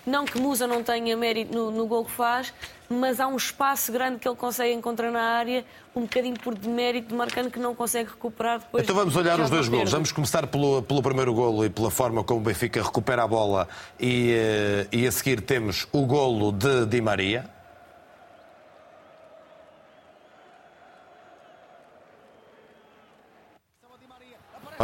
[0.06, 2.52] Não que Musa não tenha mérito no, no gol que faz,
[2.90, 5.64] mas há um espaço grande que ele consegue encontrar na área,
[5.96, 8.84] um bocadinho por demérito de Marcano que não consegue recuperar depois.
[8.84, 9.90] Então vamos olhar os dois golos.
[9.90, 13.66] Vamos começar pelo, pelo primeiro golo e pela forma como o Benfica recupera a bola
[13.98, 17.48] e, eh, e a seguir temos o golo de Di Maria.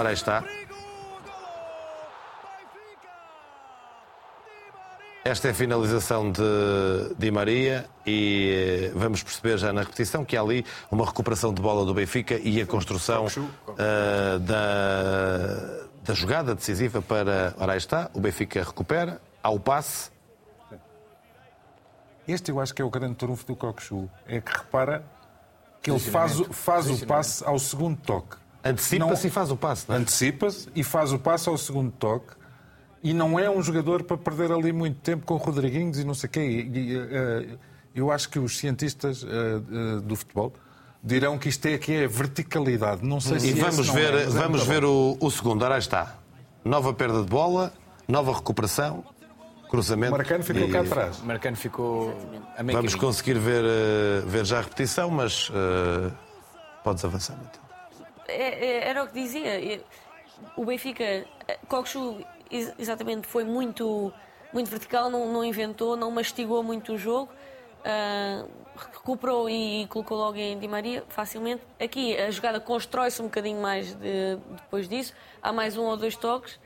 [0.00, 0.42] Ora aí está.
[5.22, 6.40] Esta é a finalização de
[7.18, 11.60] Di Maria e eh, vamos perceber já na repetição que há ali uma recuperação de
[11.60, 17.54] bola do Benfica e a construção uh, da, da jogada decisiva para.
[17.58, 20.10] Ora aí está, o Benfica recupera, há o passe.
[22.26, 24.08] Este eu acho que é o grande trunfo do Cockchu.
[24.26, 25.04] É que repara
[25.82, 28.39] que ele faz, faz o passe ao segundo toque.
[28.64, 29.98] Antecipa-se e faz o passe, não é?
[29.98, 32.34] Antecipa-se e faz o passe ao segundo toque.
[33.02, 36.28] E não é um jogador para perder ali muito tempo com Rodriguinhos e não sei
[36.28, 36.40] o quê.
[36.40, 37.58] E, e, uh,
[37.94, 40.52] eu acho que os cientistas uh, uh, do futebol
[41.02, 43.02] dirão que isto é que é verticalidade.
[43.02, 45.62] Não sei e se vamos ver, é, vamos ver o, o segundo.
[45.62, 46.16] Ora está.
[46.62, 47.72] Nova perda de bola,
[48.06, 49.02] nova recuperação,
[49.70, 50.12] cruzamento.
[50.12, 50.70] Marcano ficou e...
[50.70, 51.22] cá atrás.
[51.22, 52.10] Marcano ficou
[52.54, 52.98] a meio Vamos caminho.
[52.98, 53.64] conseguir ver,
[54.26, 55.50] ver já a repetição, mas
[56.84, 57.69] podes avançar, Matheus.
[58.30, 59.82] É, é, era o que dizia.
[60.56, 61.24] O Benfica,
[61.68, 62.24] Coxu,
[62.78, 64.12] exatamente, foi muito,
[64.52, 67.30] muito vertical, não, não inventou, não mastigou muito o jogo.
[67.80, 71.62] Uh, recuperou e colocou logo em Di Maria facilmente.
[71.78, 75.14] Aqui a jogada constrói-se um bocadinho mais de, depois disso.
[75.42, 76.58] Há mais um ou dois toques.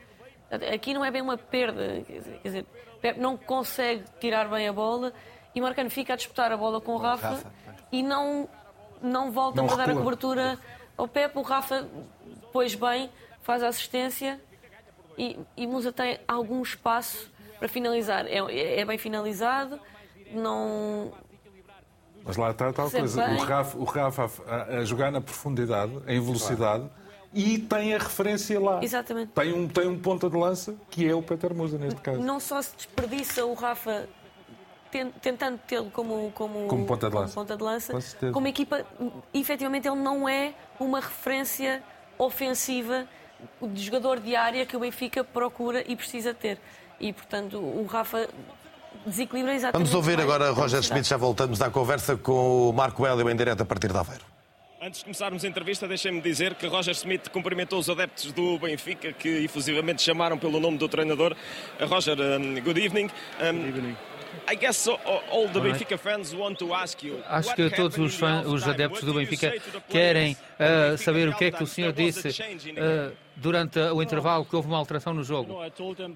[0.73, 2.65] Aqui não é bem uma perda, quer dizer,
[3.01, 5.11] Pep não consegue tirar bem a bola
[5.53, 7.51] e Marcano fica a disputar a bola com o Rafa, Rafa
[7.91, 8.47] e não,
[9.01, 10.59] não volta não a dar a cobertura
[10.97, 11.87] ao Pepe, o Rafa,
[12.51, 13.09] pois bem,
[13.41, 14.39] faz a assistência
[15.17, 18.25] e, e Musa tem algum espaço para finalizar.
[18.27, 19.79] É, é bem finalizado,
[20.31, 21.11] não.
[22.23, 23.25] Mas lá está a tal coisa.
[23.31, 26.83] O Rafa, o Rafa a, a, jogar na profundidade, em velocidade.
[26.83, 27.05] Claro.
[27.33, 28.81] E tem a referência lá.
[28.81, 29.31] Exatamente.
[29.33, 32.19] Tem um, tem um ponta de lança, que é o Peter Musa, neste caso.
[32.19, 34.07] Não só se desperdiça o Rafa
[35.21, 37.93] tentando tê-lo como, como, como, ponta de lança, como, ponta de lança,
[38.31, 38.85] como equipa,
[39.33, 41.83] efetivamente ele não é uma referência
[42.17, 43.05] ofensiva
[43.61, 46.57] de jogador de área que o Benfica procura e precisa ter.
[46.99, 48.29] E, portanto, o Rafa
[49.05, 49.89] desequilibra exatamente.
[49.89, 53.61] Vamos ouvir agora Roger Schmidt, já voltamos à conversa com o Marco Hélio em direto
[53.61, 54.23] a partir de Aveiro.
[54.81, 59.11] Antes de começarmos a entrevista, deixem-me dizer que Roger Smith cumprimentou os adeptos do Benfica
[59.11, 61.35] que efusivamente chamaram pelo nome do treinador.
[61.79, 63.09] Roger, um, good evening.
[63.41, 63.97] Um, good evening.
[67.27, 69.53] Acho que todos os, fãs, os adeptos do Benfica
[69.89, 74.55] querem uh, saber o que é que o senhor disse uh, durante o intervalo que
[74.55, 75.57] houve uma alteração no jogo.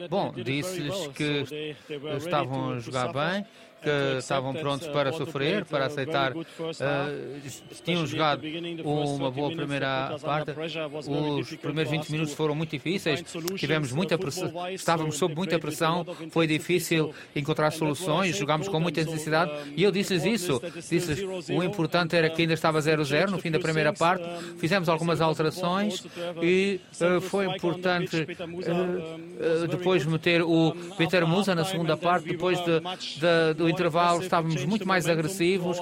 [0.09, 1.75] Bom, disse-lhes que
[2.17, 3.45] estavam a jogar bem,
[3.81, 6.35] que estavam prontos para sofrer, para aceitar.
[6.35, 6.45] Uh,
[7.83, 8.43] tinham jogado
[8.83, 10.51] uma boa primeira parte.
[10.51, 13.23] Os primeiros 20 minutos foram muito difíceis.
[13.55, 16.05] Tivemos muita pressão, estávamos sob muita pressão.
[16.31, 18.35] Foi difícil encontrar soluções.
[18.35, 19.51] Jogámos com muita intensidade.
[19.75, 20.61] E eu disse-lhes isso.
[20.89, 24.23] Disse-lhes o importante era que ainda estava 0-0 no fim da primeira parte.
[24.57, 26.05] Fizemos algumas alterações
[26.41, 32.79] e uh, foi importante uh, depois meter o Peter Musa na segunda parte, depois de,
[33.19, 35.77] de, do o intervalo estávamos muito mais agressivos,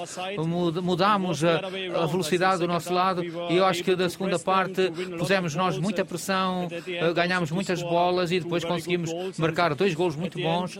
[0.82, 1.58] mudámos a,
[2.02, 3.24] a velocidade do nosso lado.
[3.24, 6.68] e eu acho que da segunda parte pusemos nós muita pressão,
[7.14, 10.78] ganhámos muitas bolas e depois conseguimos marcar dois golos muito bons.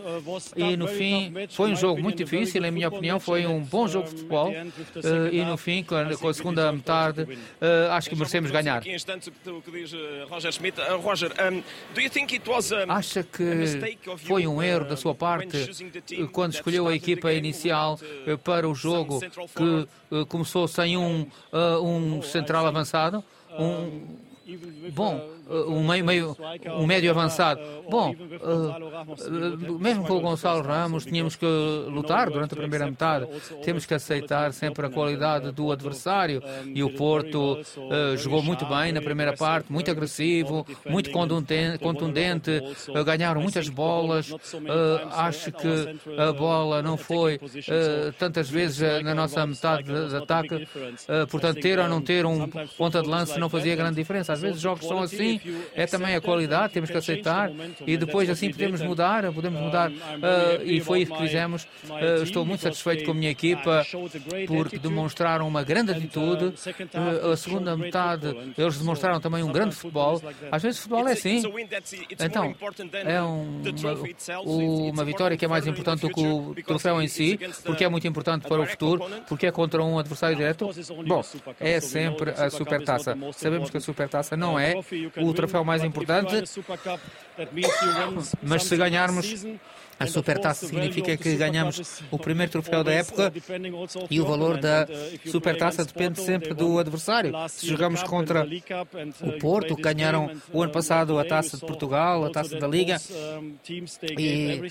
[0.55, 4.05] e no fim foi um jogo muito difícil, em minha opinião foi um bom jogo
[4.05, 4.51] de futebol.
[5.31, 7.27] e no fim, com a segunda metade,
[7.91, 8.83] acho que merecemos ganhar.
[12.87, 15.69] Acha que foi um erro da sua parte
[16.31, 17.99] quando escolheu a equipa inicial
[18.43, 19.19] para o jogo
[19.55, 21.25] que começou sem um,
[21.81, 23.23] um central avançado?
[23.57, 24.17] Um,
[24.93, 26.37] bom, um, meio, meio,
[26.77, 27.59] um médio avançado.
[27.89, 33.27] Bom, uh, mesmo com o Gonçalo Ramos, tínhamos que lutar durante a primeira metade.
[33.63, 36.41] Temos que aceitar sempre a qualidade do adversário.
[36.73, 42.61] E o Porto uh, jogou muito bem na primeira parte, muito agressivo, muito contundente,
[43.05, 44.31] ganharam muitas bolas.
[45.11, 47.39] acho que a bola não foi
[48.17, 50.67] tantas vezes na nossa metade de, ataque.
[51.29, 52.47] portanto, ter ou não ter um
[52.77, 54.33] ponta de lança não fazia grande diferença.
[54.33, 55.38] Às vezes os jogos são assim
[55.73, 57.51] é também a qualidade, temos que aceitar
[57.85, 61.63] e depois assim podemos mudar, podemos mudar uh, e foi isso que fizemos.
[61.89, 63.85] Uh, estou muito satisfeito com a minha equipa
[64.47, 66.45] porque demonstraram uma grande atitude.
[66.45, 68.27] Uh, a segunda metade
[68.57, 70.21] eles demonstraram também um grande futebol.
[70.51, 71.41] Às vezes o futebol é assim.
[72.19, 72.55] Então,
[72.93, 73.61] é um,
[74.45, 77.89] uma, uma vitória que é mais importante do que o troféu em si, porque é
[77.89, 80.69] muito importante para o futuro, porque é contra um adversário direto.
[81.07, 81.21] Bom,
[81.59, 83.17] é sempre a supertaça.
[83.33, 84.73] Sabemos que a supertaça não é
[85.17, 86.43] o o troféu mais importante,
[88.41, 89.45] mas se ganharmos
[89.99, 93.33] a supertaça significa que ganhamos o primeiro troféu da época
[94.09, 94.87] e o valor da
[95.25, 97.33] supertaça depende sempre do adversário.
[97.49, 98.47] Se jogamos contra
[99.21, 102.97] o Porto, que ganharam o ano passado a taça de Portugal, a taça da Liga,
[104.17, 104.61] e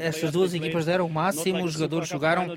[0.00, 2.56] estas duas equipas deram o máximo, os jogadores jogaram,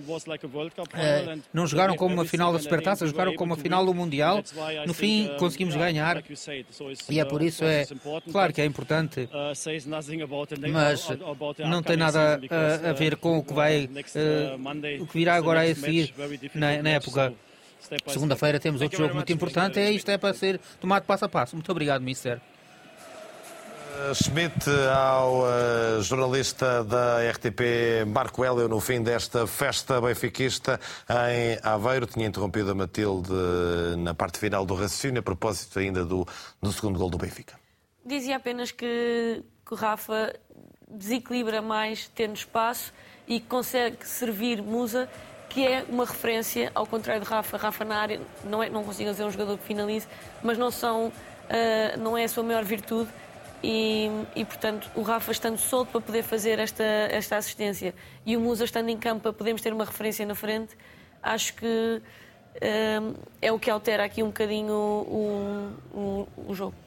[0.96, 4.44] eh, não jogaram como uma final da supertaça, jogaram como uma final do Mundial.
[4.88, 6.24] No fim, conseguimos ganhar
[7.10, 7.86] e é por isso é
[8.32, 9.30] claro que é importante,
[10.72, 11.08] mas
[11.60, 15.36] não tem nada nada a, a ver com o que vai, uh, o que virá
[15.36, 16.14] agora a seguir
[16.54, 17.34] na, na época.
[18.08, 19.80] Segunda-feira temos outro jogo muito importante.
[19.80, 21.56] É isto é para ser tomado passo a passo.
[21.56, 22.42] Muito obrigado, Mister.
[23.98, 30.80] Eh, Schmidt, ao uh, jornalista da RTP Marco Hélio, no fim desta festa benfiquista
[31.32, 33.32] em Aveiro, tinha interrompido a Matilde
[33.98, 36.28] na parte final do raciocínio, a propósito ainda do,
[36.62, 37.56] do segundo gol do Benfica.
[38.06, 40.34] Dizia apenas que, que o Rafa
[40.88, 42.94] desequilibra mais tendo espaço
[43.28, 45.10] e consegue servir Musa,
[45.50, 47.58] que é uma referência, ao contrário de Rafa.
[47.58, 50.08] Rafa na área, não, é, não consigo dizer um jogador que finalize,
[50.42, 53.10] mas não, são, uh, não é a sua maior virtude.
[53.64, 58.40] E, e, portanto, o Rafa estando solto para poder fazer esta, esta assistência e o
[58.40, 60.78] Musa estando em campo para podermos ter uma referência na frente,
[61.24, 66.87] acho que uh, é o que altera aqui um bocadinho o, o, o jogo.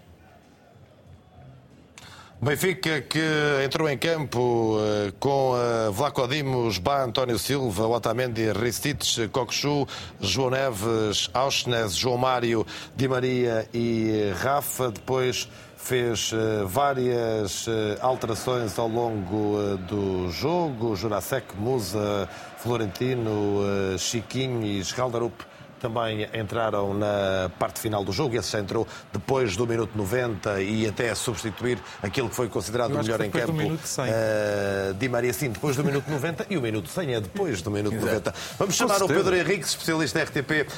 [2.42, 3.20] Benfica que
[3.62, 9.86] entrou em campo uh, com uh, Vlaco Dimos, Bá, António Silva, Otamendi, Ristich, Coxu,
[10.22, 12.66] João Neves, Auschnes, João Mário,
[12.96, 14.90] Di Maria e Rafa.
[14.90, 17.66] Depois fez uh, várias
[18.00, 20.96] alterações ao longo do jogo.
[20.96, 22.26] Jurasek, Musa,
[22.56, 23.60] Florentino,
[23.98, 25.49] Chiquinho e Schalderup
[25.80, 28.36] também entraram na parte final do jogo.
[28.36, 32.98] Esse já entrou depois do minuto 90 e até substituir aquilo que foi considerado o
[32.98, 33.52] melhor em campo.
[33.52, 37.70] Uh, Di Maria, sim, depois do minuto 90 e o minuto 100 é depois do
[37.70, 38.34] minuto 90.
[38.58, 40.68] Vamos chamar o Pedro Henrique, especialista RTP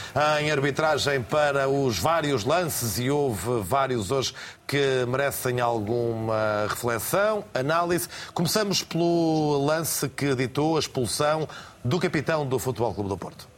[0.40, 4.32] em arbitragem, para os vários lances e houve vários hoje
[4.66, 8.08] que merecem alguma reflexão, análise.
[8.32, 11.48] Começamos pelo lance que ditou a expulsão
[11.84, 13.48] do capitão do Futebol Clube do Porto.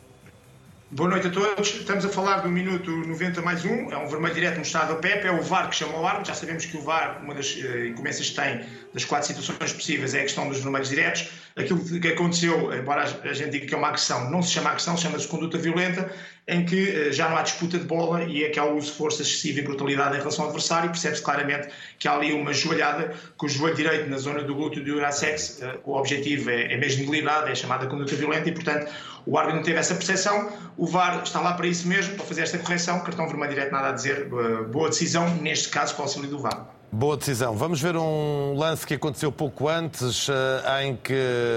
[0.95, 1.75] Boa noite a todos.
[1.75, 3.91] Estamos a falar do minuto 90 mais um.
[3.91, 5.27] É um vermelho direto mostrado a Pepe.
[5.27, 6.29] É o VAR que chama o árbitro.
[6.29, 10.15] Já sabemos que o VAR, uma das uh, incumbências que tem das quatro situações possíveis,
[10.15, 11.31] é a questão dos vermelhos diretos.
[11.57, 14.97] Aquilo que aconteceu, embora a gente diga que é uma agressão, não se chama agressão,
[14.97, 16.15] chama-se conduta violenta,
[16.47, 18.97] em que uh, já não há disputa de bola e é que há uso de
[18.97, 20.91] força excessiva e brutalidade em relação ao adversário.
[20.91, 21.69] Percebe-se claramente
[21.99, 25.61] que há ali uma joelhada com o joelho direito na zona do glúteo do Urasex.
[25.61, 28.93] Uh, o objetivo é, é mesmo debilidade, é chamada conduta violenta e, portanto,
[29.27, 32.43] o árbitro não teve essa percepção, o VAR está lá para isso mesmo, para fazer
[32.43, 33.01] esta correção.
[33.01, 34.29] Cartão vermelho direto, nada a dizer.
[34.71, 36.75] Boa decisão, neste caso, com o auxílio do VAR.
[36.95, 37.57] Boa decisão.
[37.57, 41.13] Vamos ver um lance que aconteceu pouco antes, eh, em que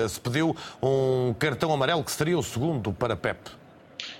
[0.10, 3.38] se pediu um cartão amarelo, que seria o segundo para Pep.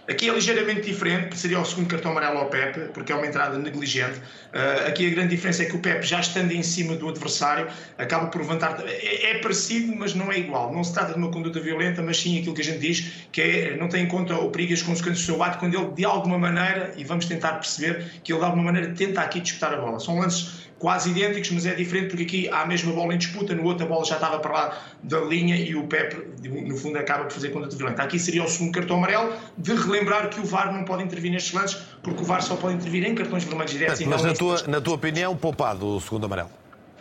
[0.10, 3.58] Aqui é ligeiramente diferente, seria o segundo cartão amarelo ao Pepe, porque é uma entrada
[3.58, 4.18] negligente.
[4.18, 7.68] Uh, aqui a grande diferença é que o Pepe, já estando em cima do adversário,
[7.98, 8.82] acaba por levantar.
[8.86, 10.74] É, é, parecido, mas não é igual.
[10.74, 13.42] Não se trata de uma conduta violenta, mas sim aquilo que a gente diz, que
[13.42, 15.92] é, não tem em conta o perigo e as consequências do seu ato, quando ele,
[15.92, 19.74] de alguma maneira, e vamos tentar perceber, que ele de alguma maneira tenta aqui disputar
[19.74, 20.00] a bola.
[20.00, 23.54] São lances quase idênticos, mas é diferente porque aqui há a mesma bola em disputa,
[23.56, 26.98] no outro a bola já estava para lá da linha e o Pepe, no fundo,
[26.98, 28.04] acaba por fazer conta de violenta.
[28.04, 31.54] Aqui seria o segundo cartão amarelo, de relembrar que o VAR não pode intervir nestes
[31.54, 34.00] lances, porque o VAR só pode intervir em cartões vermelhos diretos.
[34.02, 36.50] Mas, mas na, tua, na tua opinião, poupado o segundo amarelo?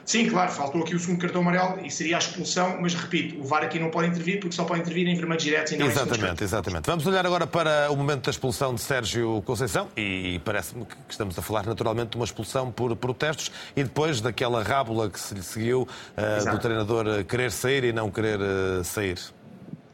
[0.06, 3.44] Sim, claro, faltou aqui o segundo cartão amarelo e seria a expulsão, mas repito, o
[3.44, 6.44] VAR aqui não pode intervir porque só pode intervir em vermelhos diretos e não Exatamente,
[6.44, 6.86] exatamente.
[6.86, 11.36] Vamos olhar agora para o momento da expulsão de Sérgio Conceição e parece-me que estamos
[11.36, 15.42] a falar naturalmente de uma expulsão por protestos e depois daquela rábula que se lhe
[15.42, 19.18] seguiu uh, do treinador querer sair e não querer uh, sair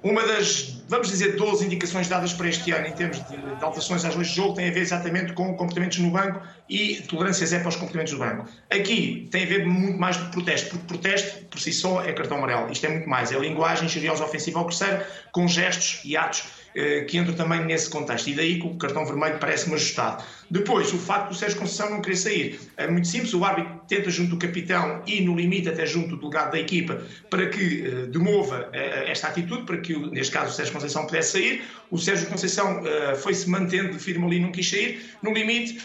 [0.03, 4.05] uma das, vamos dizer, 12 indicações dadas para este ano em termos de, de alterações
[4.05, 7.62] às leis de jogo tem a ver exatamente com comportamentos no banco e tolerância zero
[7.62, 8.48] para os comportamentos do banco.
[8.70, 12.38] Aqui tem a ver muito mais de protesto, porque protesto por si só é cartão
[12.38, 12.70] amarelo.
[12.72, 16.61] Isto é muito mais, é linguagem injuriosa ofensiva ao terceiro, com gestos e atos
[17.07, 18.29] que entram também nesse contexto.
[18.29, 20.25] E daí que o cartão vermelho parece-me ajustado.
[20.51, 22.61] Depois, o facto do Sérgio Conceição não querer sair.
[22.77, 26.16] É muito simples, o árbitro tenta junto do capitão e, no limite, até junto do
[26.18, 27.01] delegado da equipa,
[27.31, 28.77] para que uh, demova uh,
[29.09, 31.62] esta atitude, para que, neste caso, o Sérgio Conceição pudesse sair.
[31.91, 35.03] O Sérgio Conceição uh, foi-se mantendo firme ali, não quis sair.
[35.23, 35.79] No limite,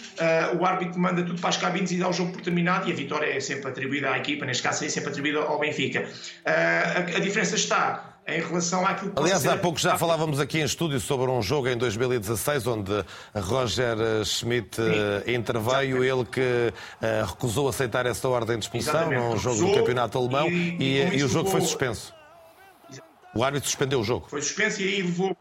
[0.59, 2.95] o árbitro manda tudo para as cabines e dá o jogo por terminado e a
[2.95, 6.09] vitória é sempre atribuída à equipa, neste caso, é sempre atribuída ao Benfica.
[6.43, 10.63] A, a diferença está em relação àquilo que Aliás, há pouco já falávamos aqui em
[10.63, 12.91] estúdio sobre um jogo em 2016 onde
[13.33, 14.81] Roger Schmidt Sim.
[15.25, 19.21] Eh, interveio, ele que uh, recusou aceitar essa ordem de expulsão Exatamente.
[19.21, 22.13] num jogo do campeonato alemão e, e, e, e o jogo foi suspenso.
[23.33, 24.27] O árbitro suspendeu o jogo.
[24.29, 25.37] Foi suspenso e aí levou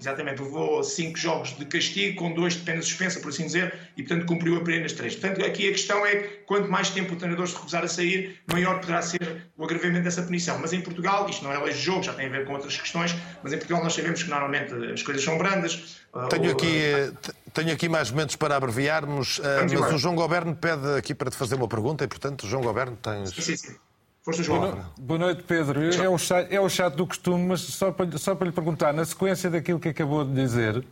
[0.00, 4.02] Exatamente, levou cinco jogos de castigo, com dois de pena suspensa, por assim dizer, e
[4.02, 5.16] portanto cumpriu apenas três.
[5.16, 8.80] Portanto, aqui a questão é quanto mais tempo o treinador se recusar a sair, maior
[8.80, 10.56] poderá ser o agravamento dessa punição.
[10.60, 12.76] Mas em Portugal, isto não é lei de jogo, já tem a ver com outras
[12.76, 15.98] questões, mas em Portugal nós sabemos que normalmente as coisas são brandas.
[16.30, 17.12] Tenho aqui,
[17.52, 19.94] tenho aqui mais momentos para abreviarmos, eh, mas embora.
[19.94, 23.30] o João Goberno pede aqui para te fazer uma pergunta e, portanto, João Goberno, tens.
[23.30, 23.76] Sim, sim, sim.
[24.28, 24.60] Força, João.
[24.60, 25.80] Boa, boa noite, Pedro.
[25.82, 28.92] É o, chato, é o chato do costume, mas só para, só para lhe perguntar,
[28.92, 30.84] na sequência daquilo que acabou de dizer,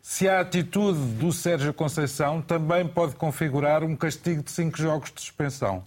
[0.00, 5.20] se a atitude do Sérgio Conceição também pode configurar um castigo de cinco jogos de
[5.20, 5.84] suspensão.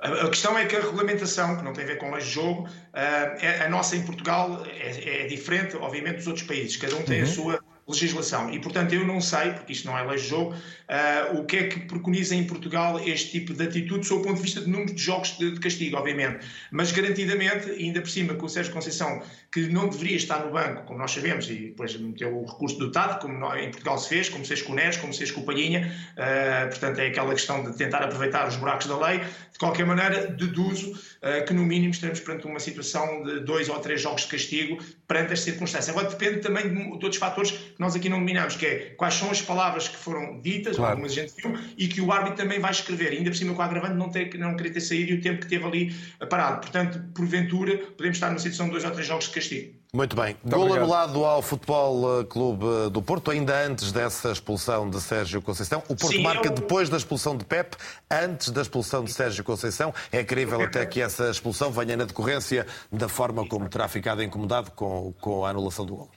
[0.00, 2.66] A questão é que a regulamentação, que não tem a ver com leis de jogo,
[2.94, 6.74] eh, a nossa em Portugal é, é diferente, obviamente, dos outros países.
[6.78, 7.28] Cada um tem uhum.
[7.28, 7.60] a sua
[7.90, 8.52] legislação.
[8.52, 11.56] E, portanto, eu não sei, porque isto não é lei de jogo, uh, o que
[11.56, 14.68] é que preconiza em Portugal este tipo de atitude, sob o ponto de vista de
[14.68, 16.46] número de jogos de, de, castigo, obviamente.
[16.70, 19.22] Mas, garantidamente, ainda por cima, com o Sérgio Conceição,
[19.52, 23.20] que não deveria estar no banco, como nós sabemos, e depois meteu o recurso dotado,
[23.20, 25.40] como em Portugal se fez, como se fez com o Neres, como se fez com
[25.40, 29.18] o Palhinha, uh, portanto, é aquela questão de tentar aproveitar os buracos da lei.
[29.18, 33.78] De qualquer maneira, deduzo uh, que, no mínimo, estaremos perante uma situação de dois ou
[33.80, 35.90] três jogos de castigo perante esta circunstância.
[35.90, 39.30] Agora, depende também de, de outros fatores nós aqui não dominamos, que é quais são
[39.30, 40.90] as palavras que foram ditas, claro.
[40.90, 43.12] algumas gente viu, e que o árbitro também vai escrever.
[43.12, 45.40] Ainda por cima com o agravante não, ter, não querer ter saído e o tempo
[45.40, 45.96] que teve ali
[46.28, 46.60] parado.
[46.60, 49.80] Portanto, porventura, podemos estar numa situação de dois ou três jogos de castigo.
[49.94, 50.36] Muito bem.
[50.42, 50.82] Muito Gol obrigado.
[50.82, 55.82] anulado ao Futebol eh, Clube do Porto, ainda antes dessa expulsão de Sérgio Conceição.
[55.88, 56.52] O Porto Sim, marca eu...
[56.52, 57.74] depois da expulsão de Pep,
[58.10, 59.94] antes da expulsão de Sérgio Conceição.
[60.12, 64.70] É crível até que essa expulsão venha na decorrência da forma como terá ficado incomodado
[64.72, 66.10] com, com a anulação do gol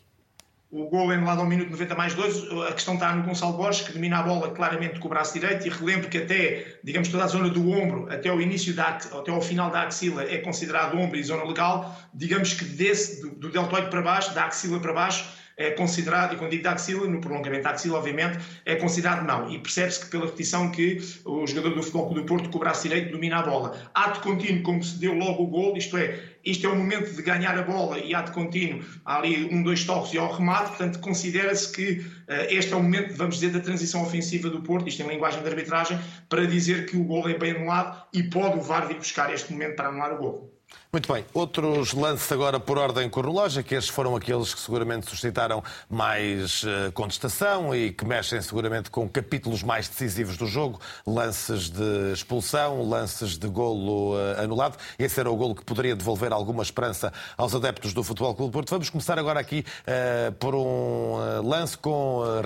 [0.74, 3.86] o gol é anulado ao minuto 90 mais 2, a questão está no Gonçalo Borges,
[3.86, 7.24] que domina a bola claramente com o braço direito, e relembro que até, digamos, toda
[7.24, 10.97] a zona do ombro, até o início da, até ao final da axila, é considerado
[10.97, 14.93] ombro e zona legal, digamos que desse, do, do deltoide para baixo, da axila para
[14.93, 15.24] baixo,
[15.55, 19.51] é considerado, e quando digo da axila, no prolongamento da axila, obviamente, é considerado não.
[19.51, 22.84] E percebe-se que pela repetição que o jogador do Futebol do Porto, com o braço
[22.84, 23.78] direito, domina a bola.
[23.93, 27.21] Ato contínuo, como se deu logo o gol, isto é, isto é o momento de
[27.21, 30.99] ganhar a bola e ato contínuo, há ali um, dois toques e ao remate, portanto,
[30.99, 35.01] considera-se que uh, este é o momento, vamos dizer, da transição ofensiva do Porto, isto
[35.01, 38.61] em linguagem de arbitragem, para dizer que o gol é bem anulado e pode o
[38.61, 40.52] VAR vir buscar este momento para anular o gol.
[40.93, 41.26] Muito bem.
[41.34, 43.76] Outros lances agora por ordem cronológica.
[43.76, 49.63] Estes foram aqueles que seguramente suscitaram mais uh, contestação e que mexem seguramente com capítulos
[49.63, 50.80] mais decisivos do jogo.
[51.07, 54.78] Lances de expulsão, lances de golo uh, anulado.
[54.99, 58.69] Esse era o golo que poderia devolver alguma esperança aos adeptos do Futebol Clube Porto.
[58.69, 62.41] Vamos começar agora aqui uh, por um lance com uh,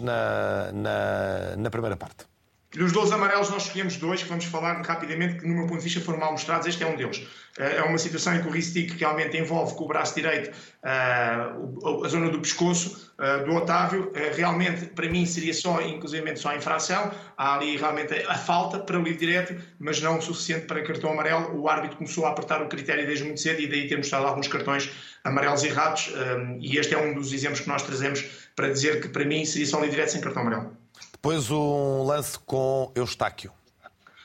[0.00, 2.31] na, na, na primeira parte.
[2.74, 5.84] Dos 12 amarelos, nós escolhemos dois, que vamos falar rapidamente, que, no meu ponto de
[5.84, 6.66] vista, foram mal mostrados.
[6.66, 7.22] Este é um deles.
[7.58, 10.50] Eh, é uma situação em que o Ristic realmente envolve com o braço direito
[10.82, 14.10] uh, a zona do pescoço uh, do Otávio.
[14.34, 17.10] Realmente, para mim, seria só, inclusive, só a infração.
[17.36, 21.12] Há ali realmente a falta para o livre direto, mas não o suficiente para cartão
[21.12, 21.54] amarelo.
[21.60, 24.48] O árbitro começou a apertar o critério desde muito cedo e daí temos estado alguns
[24.48, 24.90] cartões
[25.24, 26.10] amarelos errados.
[26.58, 28.24] e este é um dos exemplos que nós trazemos
[28.56, 30.81] para dizer que, para mim, seria só livre direto sem cartão amarelo.
[31.22, 33.52] Depois um lance com Eustáquio.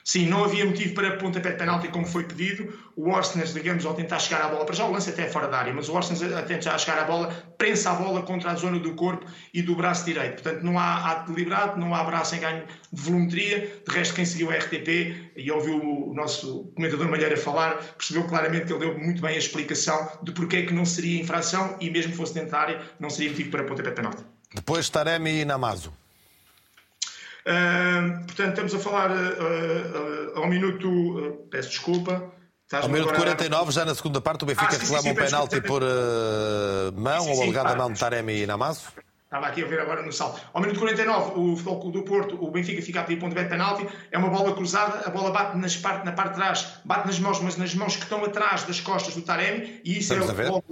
[0.03, 2.73] Sim, não havia motivo para pontapé de penalti como foi pedido.
[2.95, 5.59] O Orsnes, digamos, ao tentar chegar à bola, para já o lance até fora da
[5.59, 8.79] área, mas o Orsnes a tentar chegar à bola, prensa a bola contra a zona
[8.79, 10.41] do corpo e do braço direito.
[10.41, 13.79] Portanto, não há ato deliberado, não há braço em ganho de volumetria.
[13.87, 18.65] De resto, quem seguiu a RTP e ouviu o nosso comentador Malheira falar, percebeu claramente
[18.65, 21.91] que ele deu muito bem a explicação de porque é que não seria infração e
[21.91, 24.23] mesmo que fosse dentro da área, não seria motivo para pontapé de penalti.
[24.51, 25.93] Depois Taremi e Namazo
[28.25, 31.47] portanto, estamos a falar uh, uh, ao minuto.
[31.49, 32.31] peço desculpa.
[32.71, 35.81] Ao minuto 49, já na segunda parte, o Benfica ah, reclama um penalti por
[36.93, 38.87] mão sim, sim, ou alegada mão de Taremi e Namazo.
[39.27, 40.39] Estava aqui a ver agora no salto.
[40.53, 43.85] Ao minuto 49, o Futebol do Porto, o Benfica fica a pedir ponto de penalti.
[44.09, 47.19] É uma bola cruzada, a bola bate nas parte, na parte de trás, bate nas
[47.19, 49.81] mãos, mas nas mãos que estão atrás das costas do Taremi.
[49.83, 50.63] E isso Estamos é logo,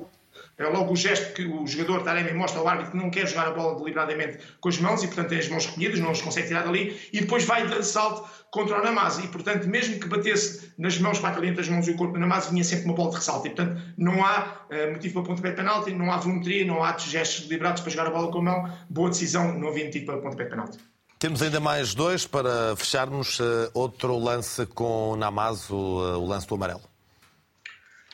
[0.58, 3.48] é logo o gesto que o jogador Taremi mostra ao árbitro que não quer jogar
[3.48, 6.48] a bola deliberadamente com as mãos e, portanto, tem as mãos recolhidas, não as consegue
[6.48, 9.20] tirar dali e depois vai de ressalto contra o Namaz.
[9.20, 12.14] E, portanto, mesmo que batesse nas mãos, bate ali entre as mãos e o corpo
[12.14, 13.48] do Namaz, vinha sempre uma bola de ressalto.
[13.48, 16.98] E, portanto, não há uh, motivo para pontapé de penalti, não há volumetria, não há
[16.98, 18.74] gestos deliberados para jogar a bola com a mão.
[18.90, 20.78] Boa decisão, não havia motivo para pontapé de penalti.
[21.20, 23.40] Temos ainda mais dois para fecharmos.
[23.40, 26.95] Uh, outro lance com o Namaz, o, uh, o lance do amarelo.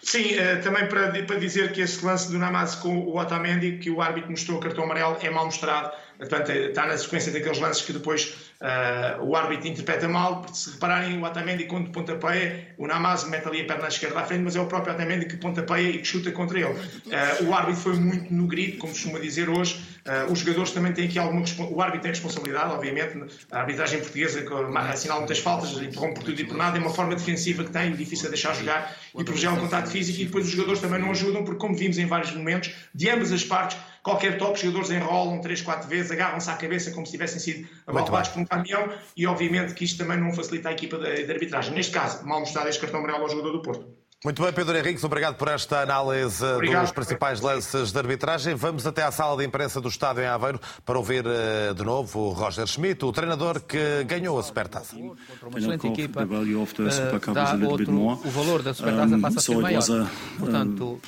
[0.04, 3.89] Sim, eh, também para, para dizer que esse lance do Namaz com o Otamendi, que
[3.89, 5.91] o árbitro mostrou o cartão amarelo, é mal mostrado.
[6.18, 10.41] Portanto, está na sequência daqueles lances que depois uh, o árbitro interpreta mal.
[10.41, 14.24] Porque se repararem, o Otamendi, quando pontapeia, o Namaz mete ali a perna esquerda à
[14.24, 16.70] frente, mas é o próprio Otamendi que pontapeia e que chuta contra ele.
[16.70, 19.82] Uh, o árbitro foi muito no grito, como costuma dizer hoje.
[20.01, 23.20] Uh, os jogadores também têm aqui alguma O árbitro tem responsabilidade, obviamente.
[23.51, 24.43] A arbitragem portuguesa
[24.89, 26.78] assinala muitas faltas, interrompe por tudo e por nada.
[26.78, 30.22] É uma forma defensiva que tem, difícil de deixar jogar e privilegiar o contato físico.
[30.22, 33.32] E depois os jogadores também não ajudam, porque, como vimos em vários momentos, de ambas
[33.32, 37.12] as partes, qualquer toque, os jogadores enrolam 3, 4 vezes, agarram-se à cabeça como se
[37.12, 40.97] tivessem sido abalroados por um caminhão e obviamente que isto também não facilita a equipa
[40.97, 41.74] de, de arbitragem.
[41.74, 44.02] Neste caso, mal mostrado este cartão amarelo ao jogador do Porto.
[44.24, 46.84] Muito bem, Pedro Henriques, obrigado por esta análise obrigado.
[46.84, 48.54] dos principais lances de arbitragem.
[48.54, 52.20] Vamos até à sala de imprensa do Estádio em Aveiro para ouvir eh, de novo
[52.20, 54.95] o Roger Schmidt, o treinador que ganhou a Supertaça.
[54.95, 55.16] Uma
[55.58, 60.08] excelente equipa, uh, dá outro, o valor da Supertaça passa a ser maior.
[60.38, 61.02] Portanto,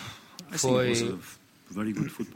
[0.54, 1.16] foi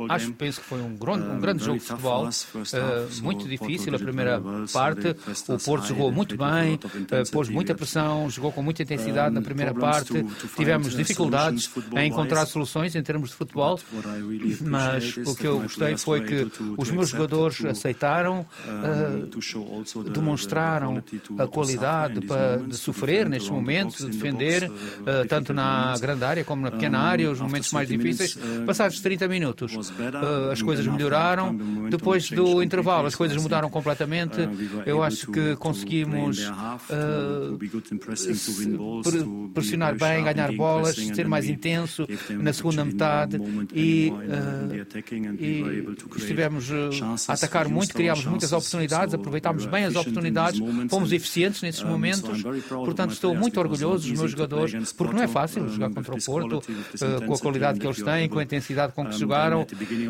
[0.09, 3.99] Acho, penso que foi um grande, um grande jogo de futebol, uh, muito difícil a
[3.99, 4.41] primeira
[4.73, 5.15] parte.
[5.47, 9.73] O Porto jogou muito bem, uh, pôs muita pressão, jogou com muita intensidade na primeira
[9.73, 10.25] parte.
[10.55, 13.79] Tivemos dificuldades em encontrar soluções em termos de futebol,
[14.61, 21.03] mas o que eu gostei foi que os meus jogadores aceitaram, uh, demonstraram
[21.37, 24.71] a qualidade para, de sofrer nestes momentos, de defender,
[25.29, 28.37] tanto na grande área como na pequena área, os momentos mais difíceis.
[28.65, 29.73] Passados 30 minutos.
[29.73, 31.55] Uh, as coisas melhoraram.
[31.89, 34.37] Depois do intervalo, as coisas mudaram completamente.
[34.85, 37.57] Eu acho que conseguimos uh,
[39.53, 43.37] pressionar bem, ganhar bolas, ser mais intenso na segunda metade
[43.73, 46.69] e, uh, e estivemos
[47.27, 50.59] a atacar muito, criámos muitas oportunidades, aproveitámos bem as oportunidades,
[50.89, 52.41] fomos eficientes nesses momentos.
[52.69, 56.61] Portanto, estou muito orgulhoso dos meus jogadores, porque não é fácil jogar contra o Porto,
[57.25, 59.65] com a qualidade que eles têm, com a intensidade com que jogaram.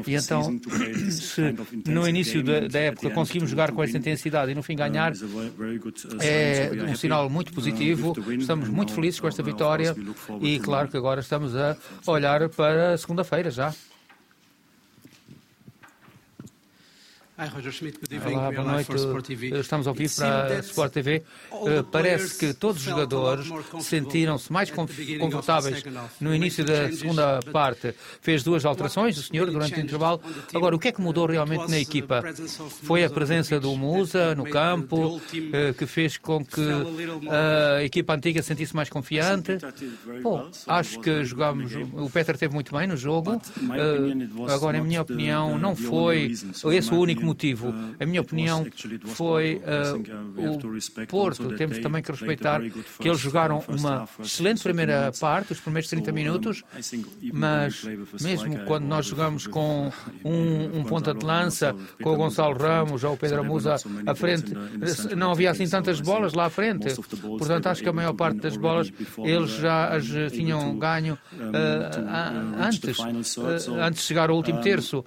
[0.05, 0.59] E então,
[1.11, 1.41] se
[1.85, 5.13] no início da, da época conseguimos jogar com essa intensidade e no fim ganhar,
[6.19, 8.13] é um sinal muito positivo.
[8.39, 9.95] Estamos muito felizes com esta vitória
[10.41, 13.73] e, claro, que agora estamos a olhar para segunda-feira já.
[18.27, 18.91] Olá, boa noite.
[19.59, 21.23] Estamos ao vivo para a Sport TV.
[21.51, 23.47] Uh, parece que todos os jogadores
[23.79, 25.83] sentiram-se mais confortáveis
[26.19, 27.93] no início da segunda parte.
[28.21, 30.21] Fez duas alterações, o senhor, durante o intervalo.
[30.53, 32.21] Agora, o que é que mudou realmente na equipa?
[32.83, 35.21] Foi a presença do Musa no campo, uh,
[35.77, 36.67] que fez com que
[37.29, 39.57] a equipa antiga sentisse mais confiante?
[40.21, 41.71] Bom, acho que jogámos.
[41.93, 43.35] O Peter teve muito bem no jogo.
[43.35, 46.33] Uh, agora, em minha opinião, não foi
[46.73, 47.73] esse o único motivo.
[47.99, 48.65] A minha minha opinião,
[49.05, 51.55] foi uh, o Porto.
[51.55, 56.63] Temos também que respeitar que eles jogaram uma excelente primeira parte, os primeiros 30 minutos,
[57.33, 57.83] mas
[58.21, 59.91] mesmo quando nós jogamos com
[60.23, 64.53] um, um ponta de lança, com o Gonçalo Ramos ou o Pedro Musa à frente,
[65.15, 66.93] não havia assim tantas bolas lá à frente.
[67.21, 72.99] Portanto, acho que a maior parte das bolas eles já as tinham ganho uh, antes,
[72.99, 75.03] uh, antes de chegar ao último terço.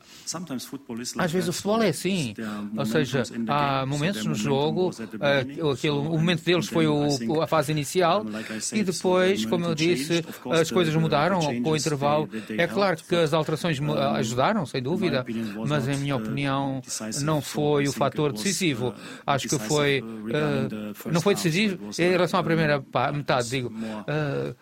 [1.18, 2.34] Às vezes o futebol é assim,
[2.76, 2.99] ou seja,
[3.48, 8.24] há momentos no jogo, uh, aquele, o momento deles foi o, a fase inicial
[8.72, 12.28] e depois, como eu disse, as coisas mudaram com o intervalo.
[12.56, 13.78] É claro que as alterações
[14.16, 15.24] ajudaram, sem dúvida,
[15.66, 16.80] mas em minha opinião
[17.22, 18.94] não foi o fator decisivo.
[19.26, 22.82] Acho que foi, uh, não foi decisivo em relação à primeira
[23.12, 24.54] metade, digo, uh,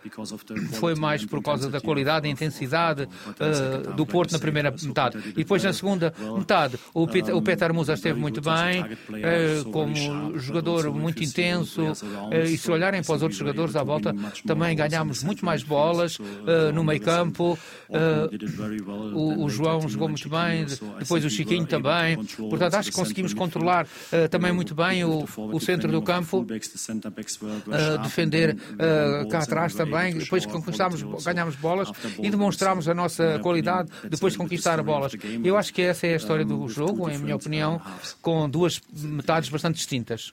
[0.74, 5.18] foi mais por causa da qualidade e intensidade uh, do Porto na primeira metade.
[5.30, 7.07] E depois na segunda metade, o
[7.43, 8.85] Peter Musa esteve muito bem,
[9.70, 11.83] como jogador muito intenso,
[12.45, 14.14] e se olharem para os outros jogadores à volta,
[14.47, 16.18] também ganhámos muito mais bolas
[16.74, 17.59] no meio campo.
[19.14, 20.66] o, João jogou muito bem,
[20.99, 22.16] depois o Chiquinho também.
[22.24, 23.87] Portanto, acho que conseguimos controlar
[24.31, 26.47] também muito bem o, o centro do campo,
[28.03, 28.57] defender
[29.31, 30.18] cá atrás também.
[30.18, 35.12] Depois conquistámos, ganhámos bolas e demonstrámos a nossa qualidade depois de conquistar bolas.
[35.43, 37.81] Eu acho que essa é a história do jogo, em minha opinião,
[38.22, 40.32] com duas metades bastante distintas.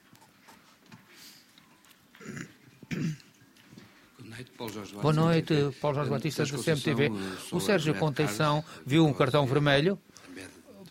[5.02, 7.12] Boa noite, Paulo Jorge Batista da CMTV.
[7.52, 10.00] O Sérgio Conceição viu um cartão vermelho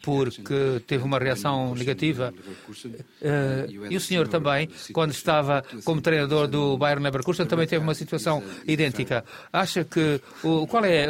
[0.04, 2.32] porque teve uma reação negativa.
[2.68, 7.94] Uh, e o senhor também, quando estava como treinador do Bayern Leverkusen, também teve uma
[7.94, 9.24] situação idêntica.
[9.52, 11.08] Acha que o, qual é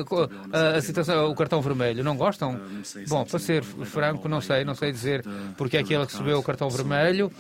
[0.53, 2.05] a, a situação, o cartão vermelho?
[2.05, 2.61] Não gostam?
[3.09, 5.25] Bom, para ser franco, não sei, não sei dizer
[5.57, 7.33] porque é que ele recebeu o cartão vermelho.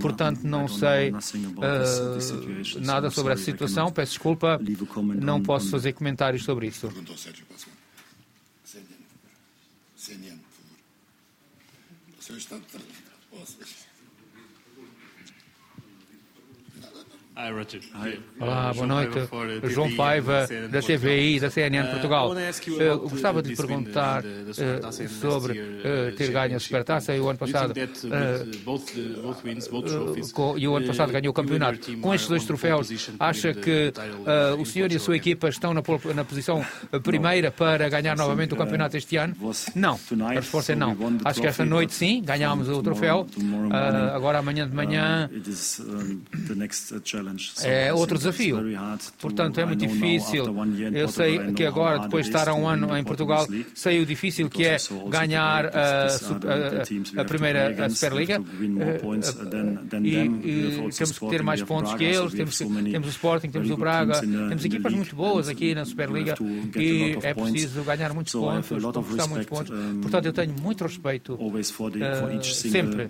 [0.00, 3.90] Portanto, não sei uh, nada sobre essa situação.
[3.92, 4.60] Peço desculpa,
[5.20, 6.90] não posso fazer comentários sobre isso.
[12.26, 13.85] そうしたったら忘れちゃう。
[18.40, 19.28] Olá, boa noite.
[19.64, 22.32] João Paiva, da TVI, da CNN uh, Portugal.
[22.32, 25.54] Uh, gostava de lhe perguntar uh, sobre
[26.16, 27.74] ter ganho a Supertaça e o ano passado.
[30.56, 31.94] e o ano passado ganhou o campeonato.
[31.98, 33.92] Com estes dois troféus, acha que
[34.58, 35.82] o senhor e a sua equipa estão na,
[36.14, 36.64] na posição
[37.04, 39.34] primeira para ganhar novamente o campeonato este ano?
[39.74, 40.00] Não.
[40.38, 40.96] A resposta é não.
[41.22, 43.26] Acho que esta noite sim, ganhámos o troféu.
[44.14, 45.28] agora amanhã de manhã
[47.62, 48.58] é outro desafio.
[49.20, 50.44] Portanto, é muito difícil.
[50.92, 54.48] Eu sei que agora, depois de estar há um ano em Portugal, sei o difícil
[54.48, 54.76] que é
[55.08, 58.40] ganhar a, a, a primeira a Superliga.
[60.02, 62.32] E, e temos que ter mais pontos que eles.
[62.32, 66.34] Temos, temos o Sporting, temos o Braga, temos equipas muito boas aqui na Superliga
[66.76, 69.72] e é preciso ganhar muitos pontos, conquistar muitos pontos.
[70.02, 73.08] Portanto, eu tenho muito respeito uh, sempre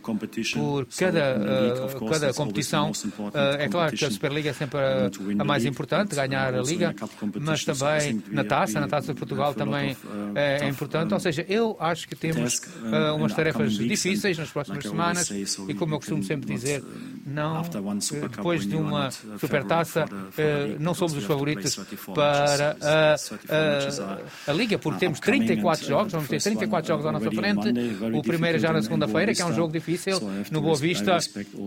[0.55, 2.91] por cada, uh, cada competição.
[2.91, 6.95] Uh, é claro que a Superliga é sempre a, a, mais importante, ganhar a Liga,
[7.41, 9.97] mas também na taça, na taça de Portugal também
[10.35, 11.13] é, é importante.
[11.13, 15.95] Ou seja, eu acho que temos uh, umas tarefas difíceis nas próximas semanas e, como
[15.95, 16.83] eu costumo sempre dizer,
[17.25, 21.77] não, depois de uma supertaça, uh, não somos os favoritos
[22.15, 27.31] para a, a, a Liga, porque temos 34 jogos, vamos ter 34 jogos à nossa
[27.31, 27.69] frente.
[28.15, 31.19] O primeiro já na segunda-feira, que é um jogo difícil, no Boa Vista,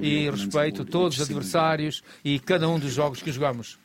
[0.02, 3.80] e respeito todos os adversários e cada um dos jogos que jogamos.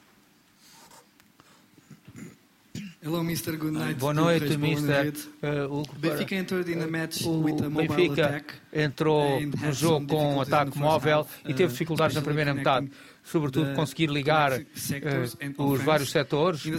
[3.04, 3.58] Hello, Mr.
[3.58, 4.00] Good night.
[4.00, 5.12] Boa noite, Mr.
[5.42, 9.72] Uh, o Benfica entered in the match o with a mobile Benfica attack entrou no
[9.74, 12.90] jogo com um ataque móvel e teve dificuldades na primeira metade
[13.24, 16.64] sobretudo conseguir ligar uh, os vários setores.
[16.64, 16.70] Uh,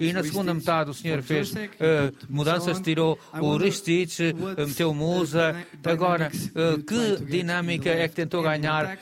[0.00, 1.56] e na segunda metade o senhor fez uh,
[2.28, 4.34] mudanças, tirou o Ristich,
[4.66, 5.54] meteu o Musa.
[5.84, 8.98] Agora, que dinâmica é que tentou ganhar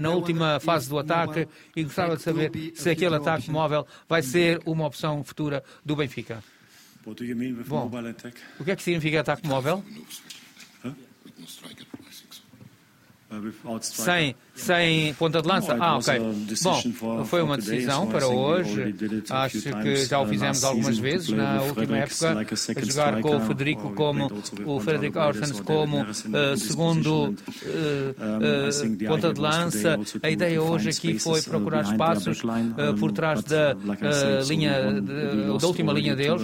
[0.00, 1.46] na última fase do ataque?
[1.76, 6.42] E gostava de saber se aquele ataque móvel vai ser uma opção futura do Benfica.
[7.66, 7.90] Bom,
[8.60, 9.84] o que é que significa ataque móvel?
[13.80, 15.76] Sem sem ponta de lança?
[15.80, 16.20] Ah, ok.
[16.62, 18.94] Bom, foi uma decisão para hoje.
[19.30, 22.46] Acho que já o fizemos algumas vezes na última época,
[22.84, 24.30] jogar com o Federico como
[24.66, 29.98] o Frederico Orsens como uh, segundo uh, uh, ponta de lança.
[30.22, 32.42] A ideia hoje aqui foi procurar espaços
[33.00, 33.74] por trás da
[34.46, 36.42] linha de, da última linha deles.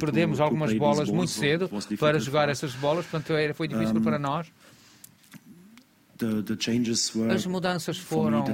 [0.00, 4.48] perdemos algumas bolas muito cedo para jogar essas bolas, portanto foi difícil para nós.
[7.32, 8.44] As mudanças foram,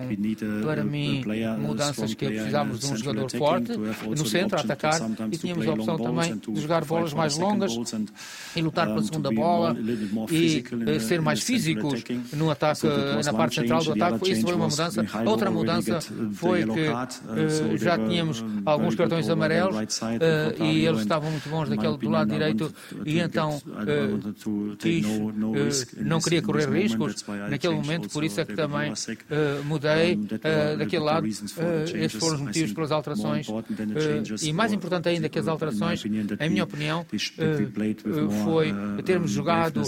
[0.64, 1.22] para mim,
[1.58, 5.00] mudanças que precisávamos de um jogador forte no centro, a atacar,
[5.30, 7.72] e tínhamos a opção também de jogar bolas mais longas
[8.56, 9.76] e lutar pela segunda bola
[10.30, 12.02] e eh, ser mais físicos
[12.32, 12.86] no ataque,
[13.24, 14.32] na parte central do ataque.
[14.32, 15.04] Isso foi uma mudança.
[15.26, 15.98] Outra mudança
[16.32, 21.96] foi que uh, já tínhamos alguns cartões amarelos uh, e eles estavam muito bons daquele
[21.96, 22.72] do lado direito
[23.04, 25.06] e então uh, quis,
[25.98, 31.04] não queria correr riscos naquele momento, por isso é que também uh, mudei uh, daquele
[31.04, 31.24] lado.
[31.24, 33.46] Uh, estes foram os motivos pelas alterações.
[34.42, 37.06] e mais importante ainda que as alterações, em minha opinião,
[38.44, 38.74] foi
[39.04, 39.82] termos jogado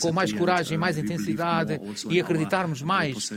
[0.00, 3.30] com mais coragem, mais intensidade e acreditarmos mais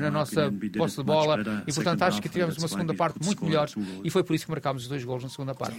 [0.00, 1.38] na nossa posse de bola.
[1.66, 3.68] E, portanto, acho que tivemos uma segunda parte muito melhor
[4.04, 5.78] e foi por isso que marcámos os dois gols na segunda parte.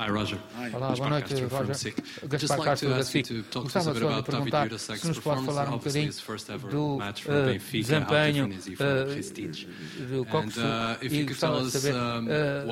[0.00, 0.38] Hi, Roger.
[0.72, 1.94] Olá, boa noite, Roger.
[2.26, 3.44] Gaspar Castro da SIC.
[3.52, 6.10] Gostava só de perguntar se nos pode falar um bocadinho
[6.70, 7.00] do uh,
[7.70, 8.48] desempenho uh,
[10.08, 10.58] do Coxo
[11.02, 12.66] e gostava de saber uh,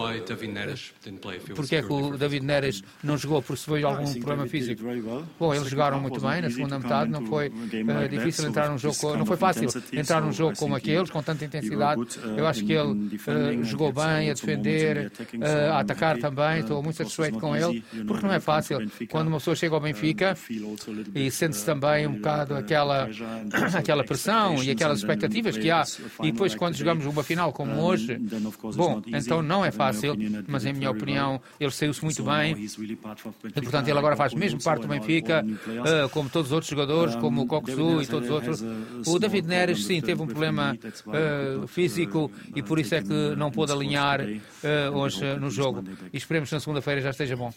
[1.54, 4.82] porque é que o David Neres não jogou, porque se foi algum problema físico.
[5.38, 9.18] Bom, eles jogaram muito bem na segunda metade, não foi uh, difícil entrar num jogo,
[9.18, 12.00] não foi fácil entrar num jogo como aqueles, com tanta intensidade.
[12.38, 16.96] Eu acho que ele uh, jogou bem a defender, uh, a atacar também, estou muito
[16.96, 18.78] satisfeito satisfeito com ele, porque não é fácil.
[19.10, 20.36] Quando uma pessoa chega ao Benfica
[21.14, 23.08] e sente-se também um bocado aquela,
[23.74, 25.84] aquela pressão e aquelas expectativas que há,
[26.22, 28.18] e depois quando jogamos uma final como hoje,
[28.74, 30.16] bom, então não é fácil,
[30.46, 34.82] mas em minha opinião ele saiu-se muito bem e portanto ele agora faz mesmo parte
[34.82, 38.64] do Benfica, uh, como todos os outros jogadores, como o Coxu e todos os outros.
[39.06, 40.76] O David Neres, sim, teve um problema
[41.66, 44.20] físico e por isso é que não pôde alinhar
[44.92, 45.84] hoje no jogo.
[46.12, 47.52] E esperemos na segunda-feira já esteja bom.